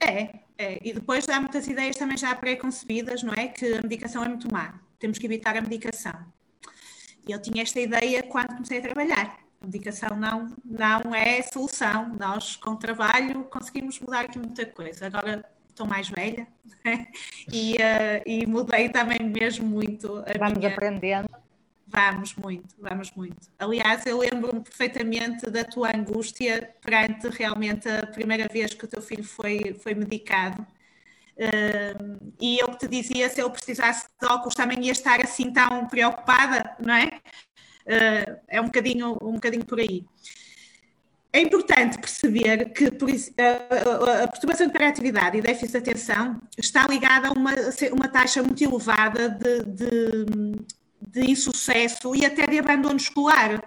[0.00, 3.48] É, é, e depois há muitas ideias também já pré-concebidas, não é?
[3.48, 6.14] Que a medicação é muito má, temos que evitar a medicação.
[7.26, 9.38] E eu tinha esta ideia quando comecei a trabalhar.
[9.60, 12.14] A medicação não, não é solução.
[12.18, 15.06] Nós, com trabalho, conseguimos mudar aqui muita coisa.
[15.06, 16.46] Agora estou mais velha
[16.84, 17.08] né?
[17.50, 20.22] e, uh, e mudei também mesmo muito.
[20.38, 20.70] Vamos minha...
[20.70, 21.28] aprendendo.
[21.94, 23.48] Vamos muito, vamos muito.
[23.56, 29.00] Aliás, eu lembro-me perfeitamente da tua angústia perante realmente a primeira vez que o teu
[29.00, 30.66] filho foi, foi medicado.
[31.36, 35.52] Uh, e eu que te dizia, se eu precisasse de óculos também ia estar assim
[35.52, 37.06] tão preocupada, não é?
[37.86, 40.04] Uh, é um bocadinho, um bocadinho por aí.
[41.32, 47.32] É importante perceber que a, perturbação de hiperatividade e déficit de atenção está ligada a
[47.32, 47.52] uma,
[47.92, 50.26] uma taxa muito elevada de, de,
[51.08, 53.62] de insucesso e até de abandono escolar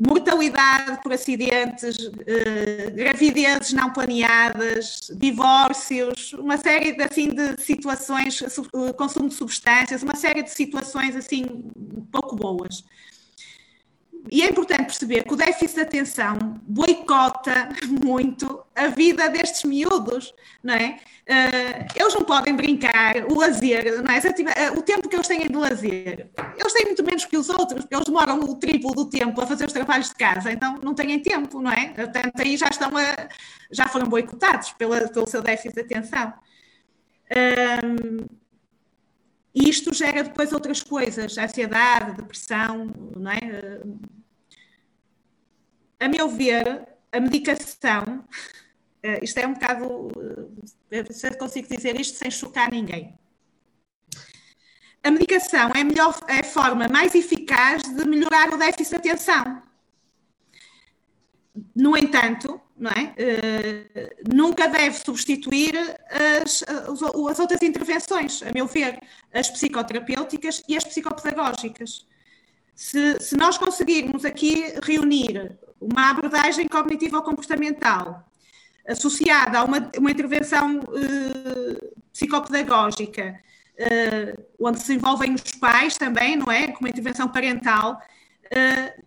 [0.00, 8.42] mortalidade por acidentes, eh, gravidezes não planeadas, divórcios, uma série de, assim, de situações,
[8.96, 11.44] consumo de substâncias, uma série de situações assim
[12.10, 12.82] pouco boas.
[14.28, 17.68] E é importante perceber que o déficit de atenção boicota
[18.04, 20.98] muito a vida destes miúdos, não é?
[21.28, 24.18] Uh, eles não podem brincar, o lazer, não é?
[24.18, 27.86] Eh, o tempo que eles têm de lazer, eles têm muito menos que os outros,
[27.88, 31.20] eles demoram o triplo do tempo a fazer os trabalhos de casa, então não têm
[31.20, 31.90] tempo, não é?
[31.90, 33.28] Portanto, aí já estão a,
[33.70, 36.32] já foram boicotados pela, pelo seu déficit de atenção.
[39.54, 42.86] E isto gera depois outras coisas, ansiedade, depressão,
[43.16, 43.82] não é?
[45.98, 48.24] A meu ver, a medicação,
[49.02, 50.08] eh, isto é um bocado,
[50.90, 53.18] eh, se consigo dizer isto sem chocar ninguém.
[55.02, 59.10] A medicação é a, melhor, é a forma mais eficaz de melhorar o déficit de
[59.10, 59.62] atenção.
[61.74, 63.14] No entanto, não é?
[63.18, 65.74] Uh, nunca deve substituir
[66.42, 68.98] as, as, as, outras intervenções, a meu ver,
[69.32, 72.06] as psicoterapêuticas e as psicopedagógicas.
[72.74, 78.26] Se, se nós conseguirmos aqui reunir uma abordagem cognitivo-comportamental
[78.88, 83.38] associada a uma, uma intervenção uh, psicopedagógica,
[83.78, 86.68] uh, onde se envolvem os pais também, não é?
[86.68, 88.00] Com uma intervenção parental,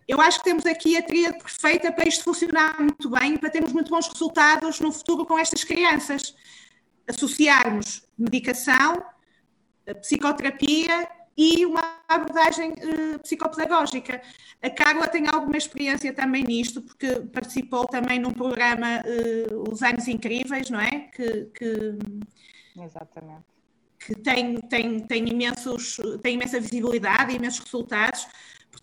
[0.08, 3.72] eu acho que temos aqui a tríade perfeita para isto funcionar muito bem, para termos
[3.72, 6.34] muito bons resultados no futuro com estas crianças.
[7.06, 9.04] Associarmos medicação,
[10.00, 14.22] psicoterapia e uma abordagem uh, psicopedagógica.
[14.62, 20.06] A Carla tem alguma experiência também nisto, porque participou também num programa uh, Os Anos
[20.06, 21.08] Incríveis, não é?
[21.12, 21.98] Que, que,
[22.80, 23.44] Exatamente.
[23.98, 28.26] Que tem, tem, tem, imensos, tem imensa visibilidade e imensos resultados.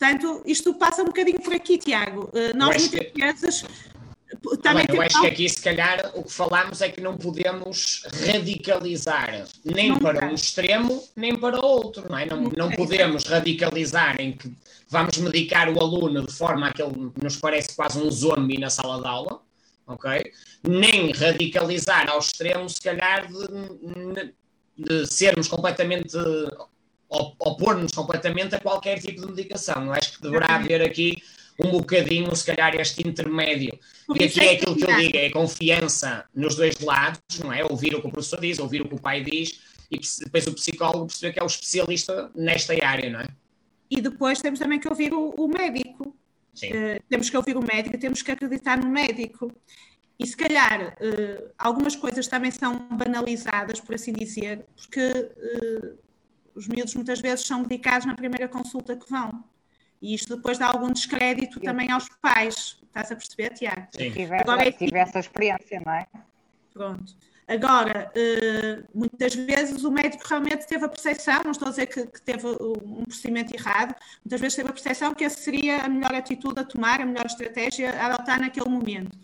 [0.02, 2.24] Portanto, isto passa um bocadinho por aqui, Tiago.
[2.34, 3.22] Uh, nós muitas que...
[3.22, 3.64] vezes.
[4.64, 8.02] Também Bem, eu acho que aqui, se calhar, o que falamos é que não podemos
[8.26, 12.26] radicalizar nem não para um extremo, nem para o outro, não é?
[12.26, 14.52] Não, não podemos radicalizar em que
[14.90, 18.72] vamos medicar o aluno de forma a que ele nos parece quase um zombie na
[18.72, 19.42] sala de aula,
[19.86, 20.32] ok?
[20.64, 24.34] Nem radicalizar ao extremo, se calhar, de,
[24.78, 26.18] de sermos completamente
[27.12, 29.92] opor-nos completamente a qualquer tipo de medicação.
[29.92, 31.22] Acho que deverá haver aqui
[31.64, 33.78] um bocadinho, se calhar, este intermédio.
[34.16, 37.64] e aqui é aquilo que eu digo, é confiança nos dois lados, não é?
[37.64, 39.60] Ouvir o que o professor diz, ouvir o que o pai diz,
[39.92, 43.28] e depois o psicólogo perceber que é o especialista nesta área, não é?
[43.90, 46.16] E depois temos também que ouvir o, o médico.
[46.64, 49.52] Uh, temos que ouvir o médico, temos que acreditar no médico.
[50.18, 55.98] E se calhar uh, algumas coisas também são banalizadas, por assim dizer, porque uh,
[56.56, 59.44] os miúdos muitas vezes são medicados na primeira consulta que vão.
[60.02, 61.66] E isto depois dá algum descrédito Sim.
[61.66, 62.78] também aos pais.
[62.84, 63.88] Estás a perceber, Tiago?
[63.96, 64.12] Sim.
[64.12, 66.08] Tive, Agora, é tive essa experiência, não é?
[66.74, 67.16] Pronto.
[67.48, 72.08] Agora, uh, muitas vezes o médico realmente teve a percepção, não estou a dizer que,
[72.08, 73.94] que, teve um procedimento errado,
[74.24, 77.26] muitas vezes teve a percepção que essa seria a melhor atitude a tomar, a melhor
[77.26, 79.18] estratégia a adotar naquele momento.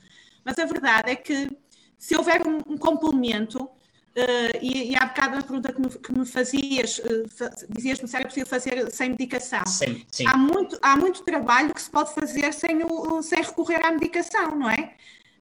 [0.44, 1.50] Mas a verdade é que
[1.98, 3.70] se houver um, um complemento,
[4.18, 8.16] Uh, e, e há bocado na pergunta que me, que me fazias, uh, dizias-me se
[8.16, 9.64] era possível fazer sem medicação.
[9.68, 10.26] Sim, sim.
[10.26, 14.56] Há, muito, há muito trabalho que se pode fazer sem, o, sem recorrer à medicação,
[14.56, 14.96] não é?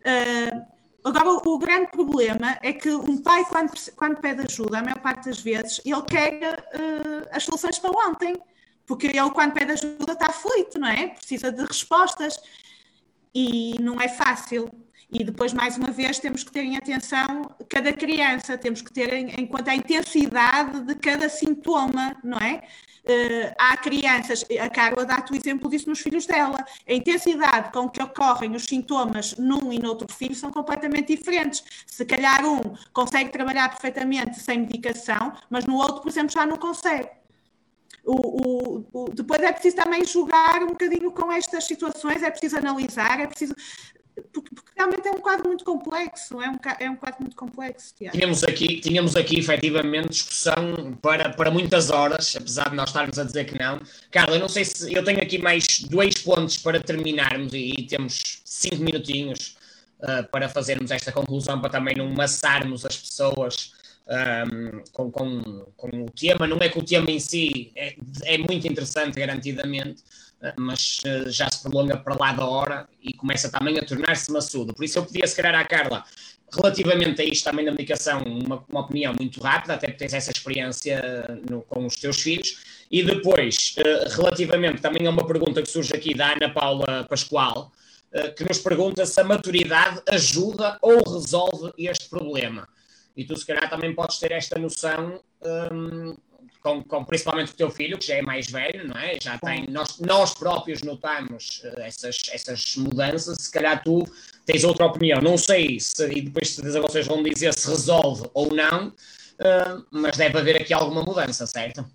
[0.05, 0.67] Uh,
[1.05, 5.01] agora, o, o, grande problema é que um pai, quando, quando pede ajuda, a maior
[5.01, 6.63] parte das vezes, ele quer
[7.33, 8.37] as soluções para ontem,
[8.85, 11.09] porque ele, quando pede ajuda, está aflito, não é?
[11.09, 12.39] Precisa de respostas
[13.35, 14.71] e não é fácil.
[15.11, 19.13] E depois, mais uma vez, temos que ter em atenção cada criança, temos que ter
[19.13, 22.63] em, em conta a intensidade de cada sintoma, não é?
[23.05, 27.89] Uh, há crianças, a Carla dá-te o exemplo disso nos filhos dela, a intensidade com
[27.89, 31.63] que ocorrem os sintomas num e noutro filho são completamente diferentes.
[31.87, 32.59] Se calhar um
[32.93, 37.09] consegue trabalhar perfeitamente sem medicação, mas no outro, por exemplo, já não consegue.
[38.05, 42.59] O, o, o, depois é preciso também julgar um bocadinho com estas situações, é preciso
[42.59, 43.55] analisar, é preciso.
[44.33, 47.95] Porque, porque realmente é um quadro muito complexo, é um, é um quadro muito complexo.
[47.95, 53.25] Tínhamos aqui, tínhamos aqui efetivamente discussão para, para muitas horas, apesar de nós estarmos a
[53.25, 53.81] dizer que não.
[54.11, 57.87] Carla, eu não sei se eu tenho aqui mais dois pontos para terminarmos e, e
[57.87, 59.57] temos cinco minutinhos
[60.01, 63.75] uh, para fazermos esta conclusão, para também não maçarmos as pessoas.
[64.09, 68.39] Um, com, com, com o tema, não é que o tema em si é, é
[68.39, 70.01] muito interessante, garantidamente,
[70.57, 74.75] mas eh, já se prolonga para lá da hora e começa também a tornar-se maçudo.
[74.75, 76.05] Por isso eu pedia, se calhar, à Carla,
[76.53, 80.31] relativamente a isto também da medicação, uma, uma opinião muito rápida, até porque tens essa
[80.31, 81.03] experiência
[81.51, 82.59] no, com os teus filhos,
[82.91, 87.73] e depois, uh, relativamente também a uma pergunta que surge aqui da Ana Paula Pascoal,
[88.35, 92.67] que nos pergunta se a maturidade ajuda ou resolve este problema.
[93.17, 95.21] E tu, se calhar, também podes ter esta noção
[95.73, 96.17] um,
[96.67, 99.17] com, com, principalmente o teu filho, que já é mais velho, não é?
[99.23, 104.05] Já tem, nós, nós próprios notamos uh, essas, essas mudanças, se calhar tu
[104.45, 108.89] tens outra opinião, não sei se, e depois vocês vão dizer se resolve ou não,
[108.89, 111.87] uh, mas deve haver aqui alguma mudança, certo?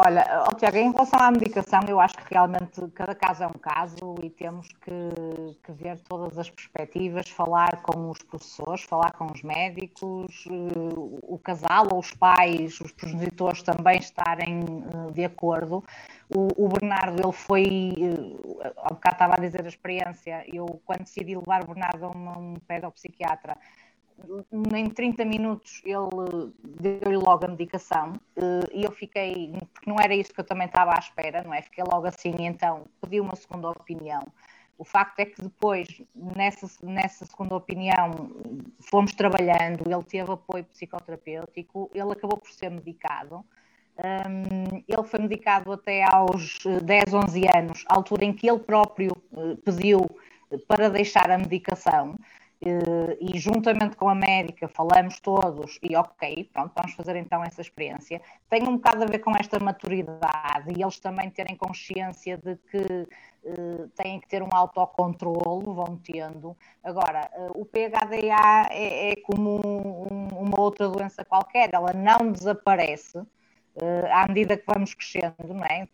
[0.00, 0.24] Olha,
[0.56, 4.30] Tiago, em relação à medicação, eu acho que realmente cada caso é um caso e
[4.30, 10.44] temos que, que, ver todas as perspectivas, falar com os professores, falar com os médicos,
[10.48, 15.82] eh, o casal ou os pais, os progenitores também estarem eh, de acordo.
[16.32, 21.00] O, o Bernardo, ele foi, eh, há bocado estava a dizer a experiência, eu quando
[21.00, 23.56] decidi levar o Bernardo a um, um pedopsiquiatra,
[24.74, 30.14] em 30 minutos ele deu-lhe logo a medicação eh, e eu fiquei, porque não era
[30.14, 31.62] isso que eu também estava à espera, não é?
[31.62, 34.26] Fiquei logo assim, então pedi uma segunda opinião.
[34.76, 38.30] O facto é que depois, nessa, nessa segunda opinião,
[38.78, 43.44] fomos trabalhando, ele teve apoio psicoterapêutico, ele acabou por ser medicado.
[43.98, 49.56] Um, ele foi medicado até aos 10, 11 anos, altura em que ele próprio uh,
[49.56, 50.06] pediu
[50.68, 52.14] para deixar a medicação.
[52.60, 57.60] Eh, e juntamente com a médica falamos todos e ok, pronto, vamos fazer então essa
[57.60, 58.20] experiência.
[58.50, 63.06] Tem um bocado a ver com esta maturidade e eles também terem consciência de que
[63.44, 66.56] uh, têm que ter um autocontrole, vão tendo.
[66.82, 69.60] Agora, uh, o PHDA é, é como
[70.10, 73.22] um, uma outra doença qualquer, ela não desaparece,
[74.12, 75.88] à medida que vamos crescendo, não é?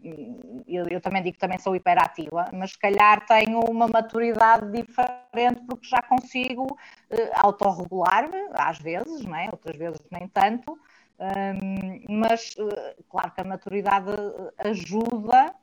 [0.66, 5.60] Eu, eu, também digo que também sou hiperativa, mas se calhar tenho uma maturidade diferente
[5.68, 9.48] porque já consigo uh, autorregular-me, às vezes, não é?
[9.50, 10.78] Outras vezes nem tanto,
[11.18, 14.10] um, mas uh, claro que a maturidade
[14.58, 15.54] ajuda.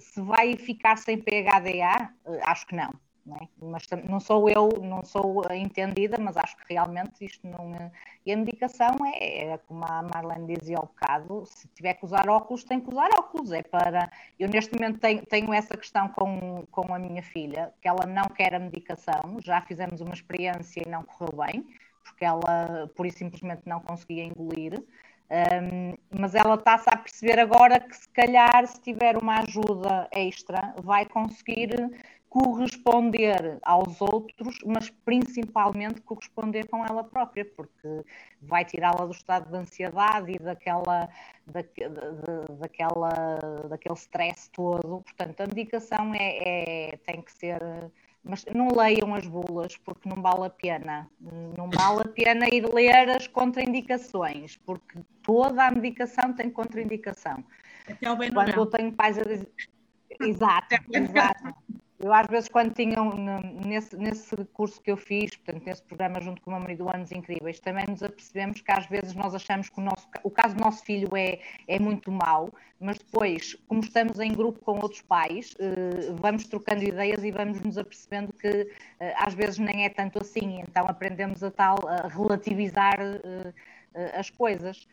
[0.00, 2.12] se vai ficar sem PHDA,
[2.44, 2.92] acho que não.
[3.28, 3.48] Não, é?
[3.60, 7.74] mas não sou eu, não sou entendida, mas acho que realmente isto não.
[7.74, 7.90] É...
[8.24, 12.28] E a medicação é, é, como a Marlene dizia ao bocado: se tiver que usar
[12.28, 13.52] óculos, tem que usar óculos.
[13.52, 14.10] É para.
[14.38, 18.24] Eu neste momento tenho, tenho essa questão com, com a minha filha, que ela não
[18.24, 21.66] quer a medicação, já fizemos uma experiência e não correu bem,
[22.02, 24.82] porque ela por isso simplesmente não conseguia engolir.
[25.30, 30.74] Um, mas ela está-se a perceber agora que se calhar se tiver uma ajuda extra
[30.82, 31.68] vai conseguir
[32.28, 38.04] corresponder aos outros, mas principalmente corresponder com ela própria, porque
[38.42, 41.08] vai tirá-la do estado de ansiedade e daquela,
[41.46, 45.02] da, da, daquela, daquele stress todo.
[45.02, 47.62] Portanto, a medicação é, é, tem que ser.
[48.22, 51.08] Mas não leiam as bulas, porque não vale a pena.
[51.56, 57.42] Não vale a pena ir ler as contraindicações, porque toda a medicação tem contraindicação.
[57.88, 59.50] Até o bem Quando eu tenho pais a dizer.
[60.20, 61.54] Exato, exato.
[62.00, 63.12] Eu, às vezes, quando tinham
[63.66, 67.10] nesse, nesse curso que eu fiz, portanto, nesse programa junto com o meu marido Anos
[67.10, 70.60] Incríveis, também nos apercebemos que às vezes nós achamos que o, nosso, o caso do
[70.62, 75.56] nosso filho é, é muito mau, mas depois, como estamos em grupo com outros pais,
[75.58, 78.70] eh, vamos trocando ideias e vamos nos apercebendo que
[79.00, 83.52] eh, às vezes nem é tanto assim, então aprendemos a tal a relativizar eh,
[84.14, 84.86] as coisas.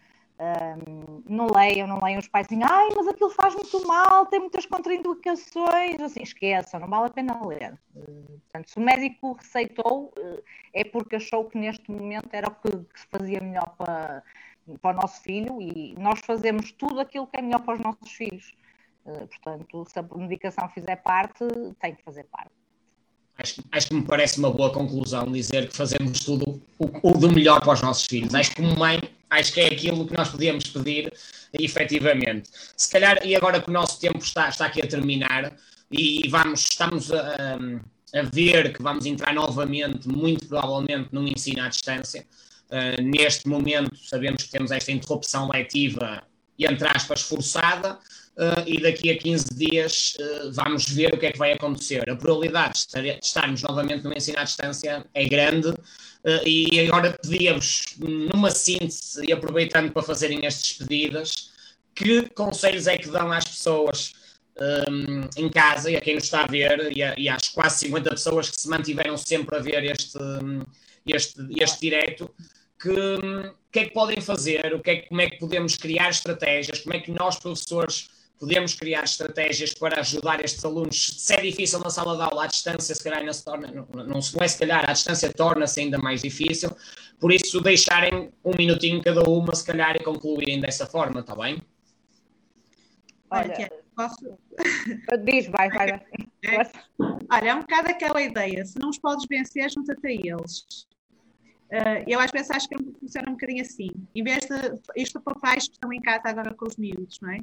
[1.27, 4.65] Não leiam, não leiam os pais assim, ai, mas aquilo faz muito mal, tem muitas
[4.65, 7.73] contraindicações, assim, esqueçam, não vale a pena ler.
[7.95, 12.55] Uh, portanto, se o médico receitou, uh, é porque achou que neste momento era o
[12.55, 14.23] que, que, se fazia melhor para,
[14.81, 18.11] para o nosso filho e nós fazemos tudo aquilo que é melhor para os nossos
[18.11, 18.53] filhos.
[19.05, 21.45] Uh, portanto, se a medicação fizer parte,
[21.79, 22.51] tem que fazer parte.
[23.37, 27.31] Acho, acho, que me parece uma boa conclusão dizer que fazemos tudo o, o do
[27.31, 28.33] melhor para os nossos filhos.
[28.33, 28.99] Acho que como mãe
[29.39, 31.13] acho que é aquilo que nós podíamos pedir,
[31.53, 32.49] efetivamente.
[32.75, 35.55] Se calhar, e agora que o nosso tempo está, está aqui a terminar,
[35.91, 37.57] e vamos, estamos a,
[38.13, 42.25] a ver que vamos entrar novamente, muito provavelmente, num ensino à distância.
[42.69, 46.23] Uh, neste momento, sabemos que temos esta interrupção letiva,
[46.57, 47.99] entre aspas, forçada,
[48.37, 52.09] uh, e daqui a 15 dias uh, vamos ver o que é que vai acontecer.
[52.09, 56.79] A probabilidade de, estar, de estarmos novamente no ensino à distância é grande uh, e
[56.81, 61.51] agora pedíamos, numa síntese e aproveitando para fazerem estes pedidos,
[61.93, 64.13] que conselhos é que dão às pessoas
[64.89, 67.79] um, em casa e a quem nos está a ver e, a, e às quase
[67.79, 70.17] 50 pessoas que se mantiveram sempre a ver este,
[71.05, 72.29] este, este direto,
[72.79, 72.93] que,
[73.71, 76.95] que é que podem fazer, o que é, como é que podemos criar estratégias, como
[76.95, 78.09] é que nós, professores,
[78.39, 81.15] podemos criar estratégias para ajudar estes alunos.
[81.17, 83.87] Se é difícil na sala de aula, à distância, se calhar ainda se torna, não,
[83.93, 86.69] não, não é se calhar, à distância torna-se ainda mais difícil.
[87.19, 91.61] Por isso, deixarem um minutinho cada uma, se calhar, e concluírem dessa forma, está bem?
[93.31, 94.37] Olha, posso.
[95.23, 95.89] Diz, vai, vai.
[95.89, 96.71] É.
[97.31, 100.87] Olha, é um bocado aquela ideia: se não os podes vencer, junta-te a eles.
[101.65, 103.89] Uh, eu às vezes acho que funciona um bocadinho assim.
[104.13, 104.79] Em vez de.
[104.95, 107.39] Isto para pais que estão em casa agora com os miúdos, não é?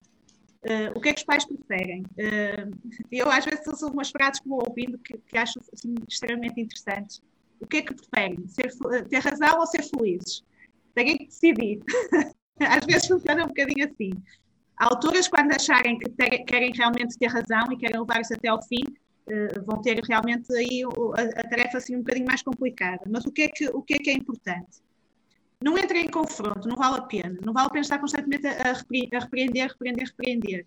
[0.64, 2.02] Uh, o que é que os pais preferem?
[2.12, 2.70] Uh,
[3.10, 7.20] eu às vezes uso umas frases que vou ouvindo que, que acho assim, extremamente interessantes.
[7.60, 8.46] O que é que preferem?
[8.46, 8.72] Ser,
[9.08, 10.44] ter razão ou ser felizes?
[10.94, 11.80] Têm que decidir.
[12.60, 14.10] às vezes funciona um bocadinho assim.
[14.76, 18.48] Há alturas, quando acharem que ter, querem realmente ter razão e querem levar isso até
[18.48, 23.02] ao fim, uh, vão ter realmente aí a, a, tarefa assim um bocadinho mais complicada.
[23.08, 24.80] Mas o que é que, o que, é, que é importante?
[25.62, 27.38] Não entrem em confronto, não vale a pena.
[27.44, 29.22] Não vale a pena estar constantemente a, a repreender,
[29.70, 30.66] repreender, repreender.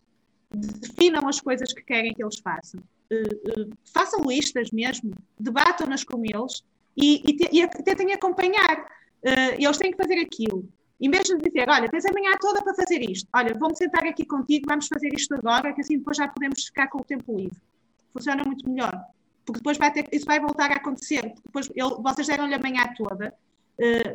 [0.51, 2.81] Definam as coisas que querem que eles façam.
[3.11, 6.63] Uh, uh, façam listas mesmo, debatam-nas com eles
[6.97, 8.87] e, e, te, e tentem acompanhar.
[9.59, 10.67] eles têm que fazer aquilo
[10.99, 14.05] em vez de dizer, olha, tens a manhã toda para fazer isto, olha, vamos sentar
[14.05, 17.35] aqui contigo, vamos fazer isto agora, que assim depois já podemos ficar com o tempo
[17.35, 17.59] livre.
[18.13, 18.93] Funciona muito melhor.
[19.45, 21.33] Porque depois vai ter, isso vai voltar a acontecer.
[21.45, 23.33] Depois ele, vocês deram-lhe a manhã toda, uh,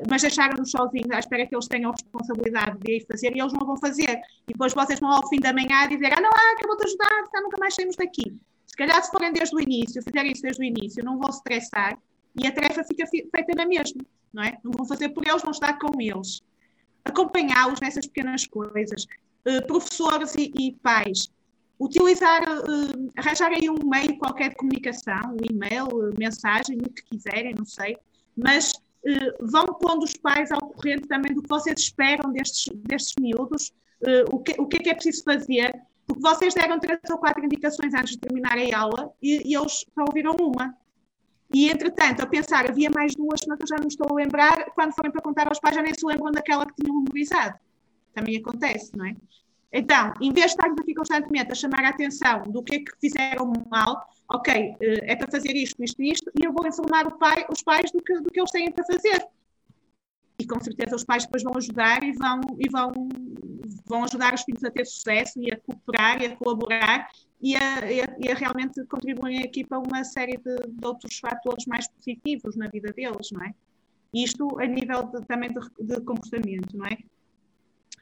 [0.08, 3.52] mas deixaram-nos sozinhos à espera que eles tenham a responsabilidade de ir fazer e eles
[3.52, 4.20] não vão fazer.
[4.48, 7.24] E depois vocês vão ao fim da manhã dizer, ah, não, ah, eu vou-te ajudar,
[7.32, 8.34] já nunca mais saímos daqui.
[8.66, 11.98] Se calhar, se forem desde o início, fizerem isso desde o início, não vão estressar
[12.40, 14.02] e a tarefa fica feita na mesma,
[14.32, 14.56] não é?
[14.64, 16.40] Não vão fazer por eles, vão estar com eles
[17.04, 19.06] acompanhá-los nessas pequenas coisas.
[19.46, 21.30] Uh, professores e, e, pais,
[21.78, 25.88] utilizar, uh, arranjar aí um meio qualquer de comunicação, um e-mail,
[26.18, 27.96] mensagem, o que quiserem, não sei,
[28.36, 28.72] mas
[29.40, 33.72] vão pondo os pais ao corrente também do que vocês esperam destes, destes miúdos,
[34.30, 35.74] o, que, o que é que é preciso fazer,
[36.06, 39.84] porque vocês deram três ou quatro indicações antes de terminar a aula e, e eles
[39.94, 40.74] só ouviram uma.
[41.52, 44.70] E, entretanto, a pensar, havia mais duas, mas eu já não estou a lembrar.
[44.72, 47.58] Quando forem para contar aos pais, já nem se lembram daquela que tinham memorizado.
[48.14, 49.16] Também acontece, não é?
[49.72, 52.92] Então, em vez de estarmos aqui constantemente a chamar a atenção do que é que
[53.00, 57.10] fizeram mal, ok, eh, é para fazer isto, isto e isto, e eu vou informar
[57.18, 59.26] pai, os pais do que, do que eles têm para fazer.
[60.38, 62.92] E com certeza os pais depois vão ajudar e vão, e vão,
[63.84, 67.08] vão ajudar os filhos a ter sucesso e a cooperar e a colaborar
[67.42, 71.18] e a, e a, e a realmente contribuem aqui para uma série de, de, outros
[71.18, 73.54] fatores mais positivos na vida deles, não é?
[74.14, 76.98] Isto a nível de, também de, de, comportamento, não é?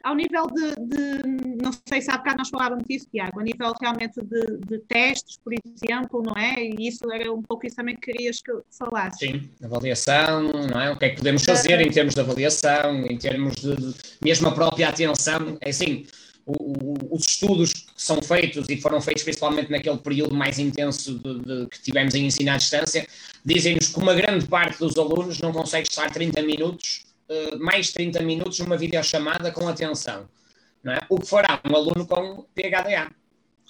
[0.02, 4.20] Ao nível de, não sei se há bocado nós falávamos disso, Tiago, a nível realmente
[4.22, 6.62] de, testes, por exemplo, não é?
[6.62, 9.26] E isso era um pouco isso também que querias que falasse.
[9.26, 10.90] Sim, avaliação, não é?
[10.92, 13.76] O que é que podemos fazer em termos de avaliação, em termos de,
[14.24, 16.06] mesmo a própria atenção, é assim,
[17.10, 21.66] os estudos que são feitos e foram feitos principalmente naquele período mais intenso de, de,
[21.66, 23.06] que tivemos em ensino à distância,
[23.44, 28.22] dizem-nos que uma grande parte dos alunos não consegue estar 30 minutos, uh, mais 30
[28.22, 30.28] minutos numa videochamada com atenção.
[30.82, 30.98] Não é?
[31.08, 33.10] O que fará um aluno com PHDA.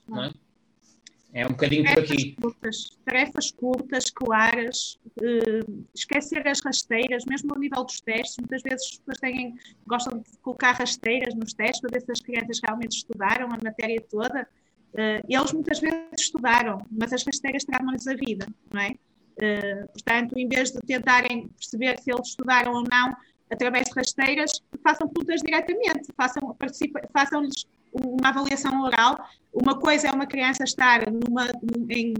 [0.06, 0.32] Não é?
[1.32, 2.34] É um bocadinho por aqui.
[2.40, 8.36] Curtas, tarefas curtas, claras, uh, esquecer as rasteiras, mesmo ao nível dos testes.
[8.38, 9.54] Muitas vezes as pessoas têm,
[9.86, 14.00] gostam de colocar rasteiras nos testes para ver se as crianças realmente estudaram a matéria
[14.10, 14.48] toda.
[14.94, 18.92] Uh, eles muitas vezes estudaram, mas as rasteiras tramam-lhes a vida, não é?
[19.36, 23.14] Uh, portanto, em vez de tentarem perceber se eles estudaram ou não
[23.50, 26.56] através de rasteiras, façam perguntas diretamente, façam,
[27.12, 29.16] façam-lhes uma avaliação oral.
[29.52, 31.46] Uma coisa é uma criança estar numa,
[31.90, 32.14] em,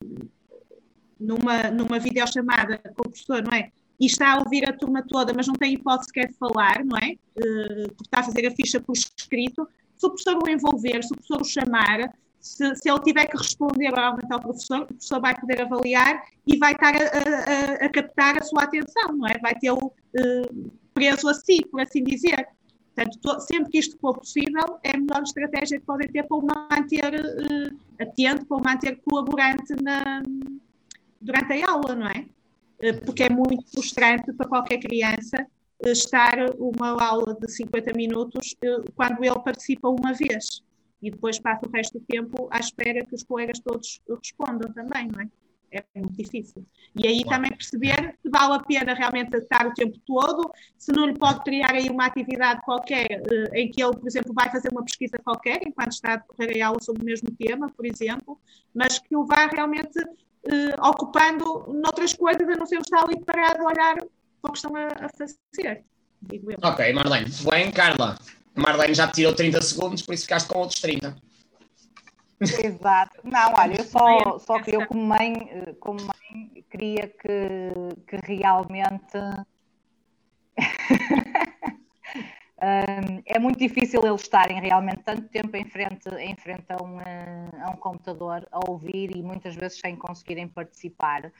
[1.18, 3.70] numa, numa videochamada com o professor, não é?
[4.00, 6.96] E está a ouvir a turma toda, mas não tem hipótese sequer de falar, não
[6.98, 7.14] é?
[7.36, 9.68] Uh, porque está a fazer a ficha por escrito.
[9.96, 13.36] Se o professor o envolver, se o professor o chamar, se, se ele tiver que
[13.36, 17.88] responder oralmente ao professor, o professor vai poder avaliar e vai estar a, a, a
[17.90, 19.36] captar a sua atenção, não é?
[19.38, 22.48] Vai tê-lo uh, preso a si, por assim dizer.
[22.94, 26.44] Portanto, sempre que isto for possível, é a melhor estratégia que podem ter para o
[26.44, 30.20] manter uh, atento, para o manter colaborante na,
[31.20, 32.26] durante a aula, não é?
[32.82, 35.46] Uh, porque é muito frustrante para qualquer criança
[35.84, 38.56] uh, estar uma aula de 50 minutos
[38.96, 40.64] quando ele participa uma vez.
[41.00, 45.06] E depois passa o resto do tempo à espera que os colegas todos respondam também,
[45.06, 45.28] não é?
[45.70, 46.64] É muito difícil.
[46.96, 47.36] E aí claro.
[47.36, 51.42] também perceber que vale a pena realmente estar o tempo todo, se não lhe pode
[51.44, 55.18] criar aí uma atividade qualquer eh, em que ele, por exemplo, vai fazer uma pesquisa
[55.22, 58.38] qualquer enquanto está a decorrer a aula sobre o mesmo tema, por exemplo,
[58.74, 59.98] mas que o vá realmente
[60.44, 64.58] eh, ocupando noutras coisas, a não ser estar ali parado a olhar para o que
[64.58, 65.84] estão a, a fazer.
[66.62, 67.30] Ok, Marlene.
[67.50, 68.18] Bem, Carla.
[68.54, 71.16] Marlene já te tirou 30 segundos, por isso ficaste com outros 30.
[72.40, 73.20] Exato.
[73.24, 77.72] Não, olha, eu só, só que eu como mãe, eh, como mãe queria que,
[78.06, 79.18] que realmente
[83.26, 86.98] é muito difícil eles estarem realmente tanto tempo em frente, em frente a, um,
[87.62, 91.32] a um computador a ouvir e muitas vezes sem conseguirem participar.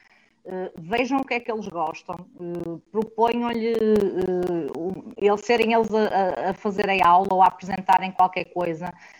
[0.45, 6.51] Uh, vejam o que é que eles gostam, uh, proponham-lhe uh, eles serem eles a,
[6.51, 9.18] a fazer a aula ou a apresentarem qualquer coisa, eh,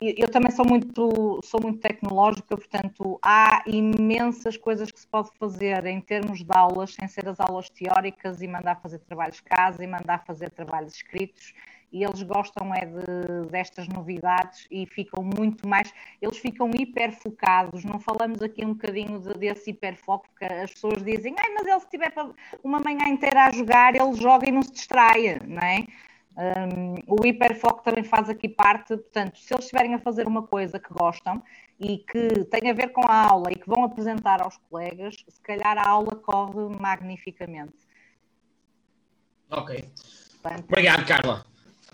[0.00, 5.86] eu também sou muito, sou muito tecnológica, portanto, há imensas coisas que se pode fazer
[5.86, 9.82] em termos de aulas, sem ser as aulas teóricas, e mandar fazer trabalhos de casa
[9.82, 11.54] e mandar fazer trabalhos escritos.
[11.92, 17.84] E eles gostam é de, destas novidades e ficam muito mais, eles ficam hiper focados.
[17.84, 21.80] Não falamos aqui um bocadinho de, desse hiperfoco, porque as pessoas dizem, ai, mas ele
[21.80, 22.12] se tiver
[22.64, 25.84] uma manhã inteira a jogar, ele joga e não se distrai, não é?
[26.34, 30.78] Um, o hiperfoco também faz aqui parte, portanto, se eles estiverem a fazer uma coisa
[30.78, 31.42] que gostam
[31.78, 35.40] e que tem a ver com a aula e que vão apresentar aos colegas, se
[35.42, 37.74] calhar a aula corre magnificamente.
[39.50, 39.84] Ok.
[40.42, 41.44] Portanto, Obrigado, Carla.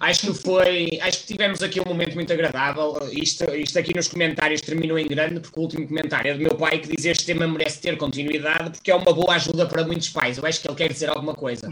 [0.01, 2.97] Acho que foi, acho que tivemos aqui um momento muito agradável.
[3.10, 6.55] Isto, isto aqui nos comentários terminou em grande, porque o último comentário é do meu
[6.55, 10.10] pai que diz este tema merece ter continuidade porque é uma boa ajuda para muitos
[10.10, 10.39] pais.
[10.39, 11.69] Eu acho que ele quer dizer alguma coisa.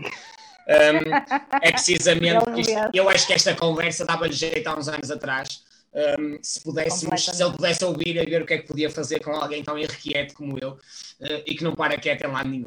[0.66, 1.14] Um,
[1.62, 5.64] é precisamente isto, eu acho que esta conversa dava-lhe jeito há uns anos atrás.
[6.18, 9.20] Um, se, pudéssemos, se ele pudesse ouvir e ver o que é que podia fazer
[9.20, 12.66] com alguém tão irrequieto como eu uh, e que não para quieto em lado nenhum.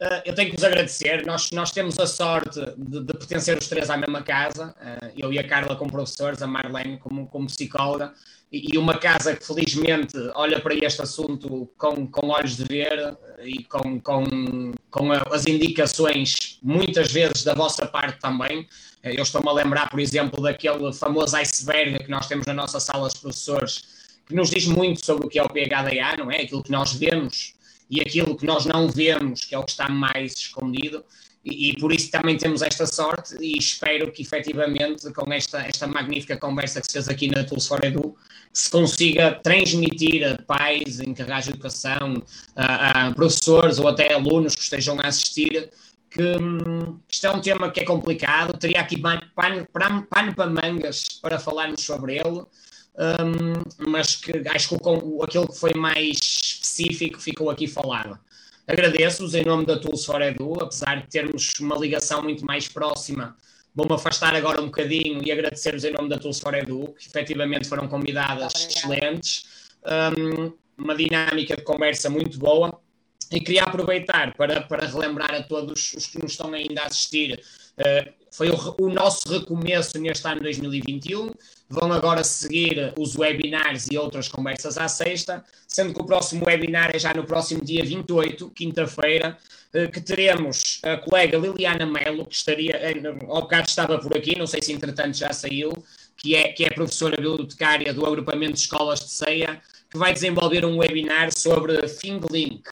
[0.00, 1.24] Uh, eu tenho que vos agradecer.
[1.24, 4.74] Nós, nós temos a sorte de, de pertencer os três à mesma casa.
[4.80, 8.12] Uh, eu e a Carla como professores, a Marlene como, como psicóloga
[8.50, 13.62] e uma casa que felizmente olha para este assunto com, com olhos de ver e
[13.64, 18.66] com, com, com as indicações, muitas vezes da vossa parte também.
[19.02, 23.08] Eu estou-me a lembrar, por exemplo, daquele famoso iceberg que nós temos na nossa sala
[23.08, 23.84] de professores,
[24.26, 26.42] que nos diz muito sobre o que é o PHDA, não é?
[26.42, 27.54] Aquilo que nós vemos
[27.90, 31.04] e aquilo que nós não vemos, que é o que está mais escondido.
[31.50, 36.36] E, por isso também temos esta sorte e espero que efetivamente com esta, esta magnífica
[36.36, 38.16] conversa que se fez aqui na Tools for Edu
[38.52, 42.22] se consiga transmitir a pais, encarregados de educação,
[42.56, 45.70] a, a, professores ou até alunos que estejam a assistir
[46.10, 49.66] que hum, isto é um tema que é complicado, teria aqui pano, pano,
[50.08, 52.44] pano para mangas para falarmos sobre ele,
[52.98, 58.18] um, mas que acho que o, aquilo que foi mais específico ficou aqui falado.
[58.68, 63.34] Agradeço-vos em nome da Tools for Edu, apesar de termos uma ligação muito mais próxima.
[63.74, 67.66] Vou-me afastar agora um bocadinho e agradecer-vos em nome da Tools for Edu, que efetivamente
[67.66, 69.72] foram convidadas excelentes.
[70.18, 72.78] Um, uma dinâmica de conversa muito boa.
[73.32, 77.42] E queria aproveitar para, para relembrar a todos os que nos estão ainda a assistir.
[77.78, 81.30] Uh, foi o, o nosso recomeço neste ano 2021
[81.68, 86.90] vão agora seguir os webinars e outras conversas à sexta, sendo que o próximo webinar
[86.94, 89.36] é já no próximo dia 28, quinta-feira,
[89.72, 94.38] eh, que teremos a colega Liliana Melo, que estaria, eh, ao bocado estava por aqui,
[94.38, 95.70] não sei se entretanto já saiu,
[96.16, 99.60] que é, que é professora bibliotecária do agrupamento de escolas de ceia,
[99.90, 102.62] que vai desenvolver um webinar sobre ThingLink.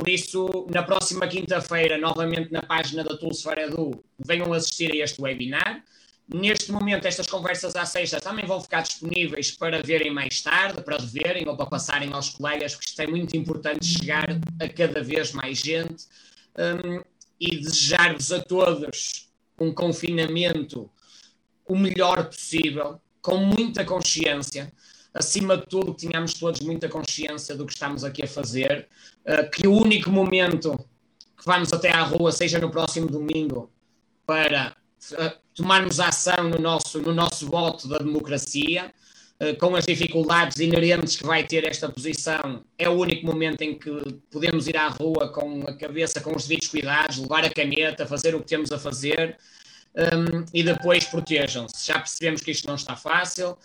[0.00, 5.04] Por isso, na próxima quinta-feira, novamente na página da Tools for Edu, venham assistir a
[5.04, 5.84] este webinar.
[6.26, 10.96] Neste momento, estas conversas à sexta também vão ficar disponíveis para verem mais tarde, para
[10.96, 14.26] reverem ou para passarem aos colegas, porque isto é muito importante chegar
[14.58, 16.06] a cada vez mais gente.
[16.56, 17.02] Um,
[17.38, 19.28] e desejar-vos a todos
[19.60, 20.90] um confinamento
[21.68, 24.72] o melhor possível, com muita consciência.
[25.12, 28.88] Acima de tudo, que tenhamos todos muita consciência do que estamos aqui a fazer,
[29.52, 30.76] que o único momento
[31.36, 33.70] que vamos até à rua seja no próximo domingo
[34.26, 34.76] para
[35.54, 38.92] tomarmos ação no nosso, no nosso voto da democracia,
[39.40, 43.78] uh, com as dificuldades inerentes que vai ter esta posição, é o único momento em
[43.78, 43.90] que
[44.30, 48.34] podemos ir à rua com a cabeça, com os devidos cuidados, levar a caneta, fazer
[48.34, 49.36] o que temos a fazer
[49.94, 51.86] um, e depois protejam-se.
[51.86, 53.56] Já percebemos que isto não está fácil.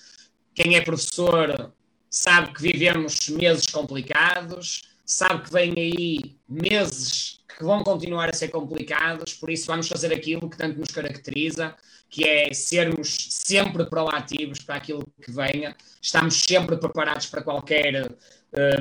[0.54, 1.72] Quem é professor
[2.10, 8.50] sabe que vivemos meses complicados, sabe que vem aí meses que vão continuar a ser
[8.50, 11.76] complicados, por isso vamos fazer aquilo que tanto nos caracteriza,
[12.10, 18.12] que é sermos sempre proativos para aquilo que venha, estamos sempre preparados para qualquer.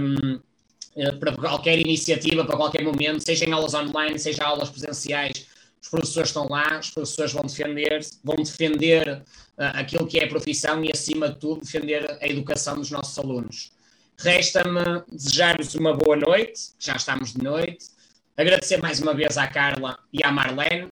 [0.01, 0.41] Um,
[0.97, 5.45] eh, para qualquer iniciativa, para qualquer momento, seja em aulas online, seja aulas presenciais,
[5.83, 9.23] os professores estão lá, os professores vão defender, vão defender
[9.59, 13.19] uh, aquilo que é a profissão e, acima de tudo, defender a educação dos nossos
[13.19, 13.73] alunos.
[14.25, 17.85] Resta-me desejar-vos uma boa noite, já estamos de noite,
[18.35, 20.91] agradecer mais uma vez à Carla e à Marlene,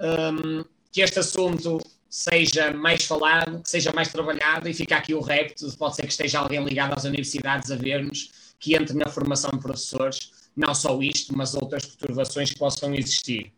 [0.00, 1.78] um, que este assunto
[2.10, 6.08] seja mais falado, que seja mais trabalhado e fica aqui o repto, pode ser que
[6.08, 11.00] esteja alguém ligado às universidades a ver-nos, que entre na formação de professores, não só
[11.00, 13.52] isto, mas outras perturbações que possam existir.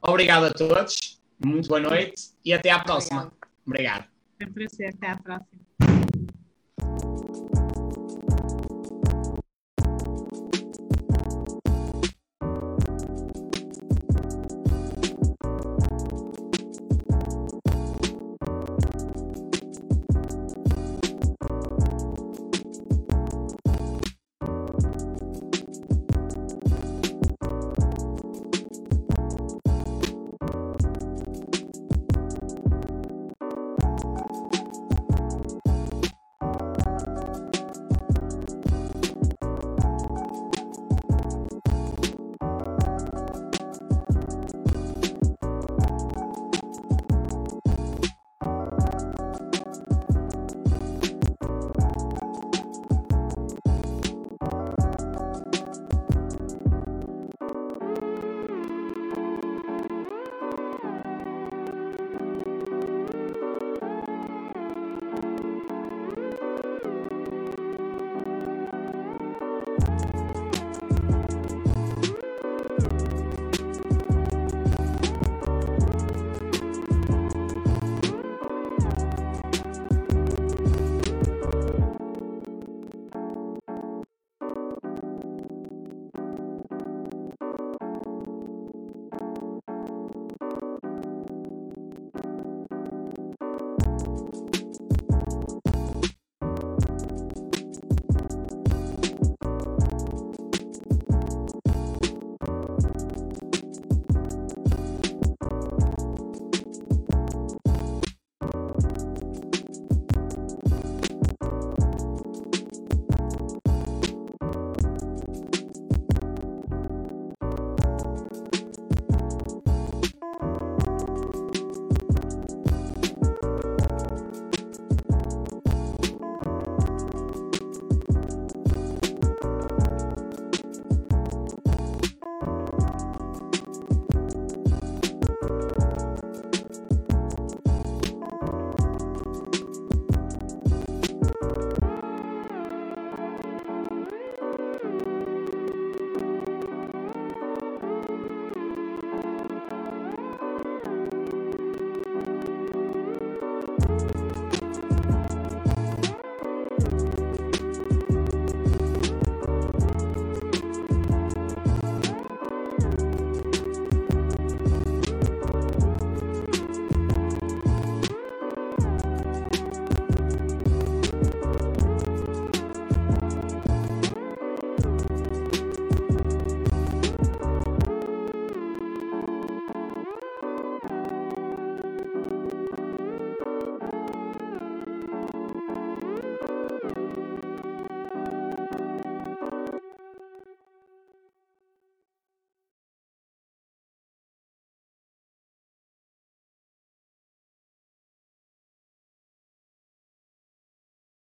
[0.00, 3.30] Obrigado a todos, muito boa noite e até à próxima.
[3.66, 4.06] Obrigado.
[4.40, 4.50] Obrigado.
[4.50, 5.60] Um prazer, até à próxima.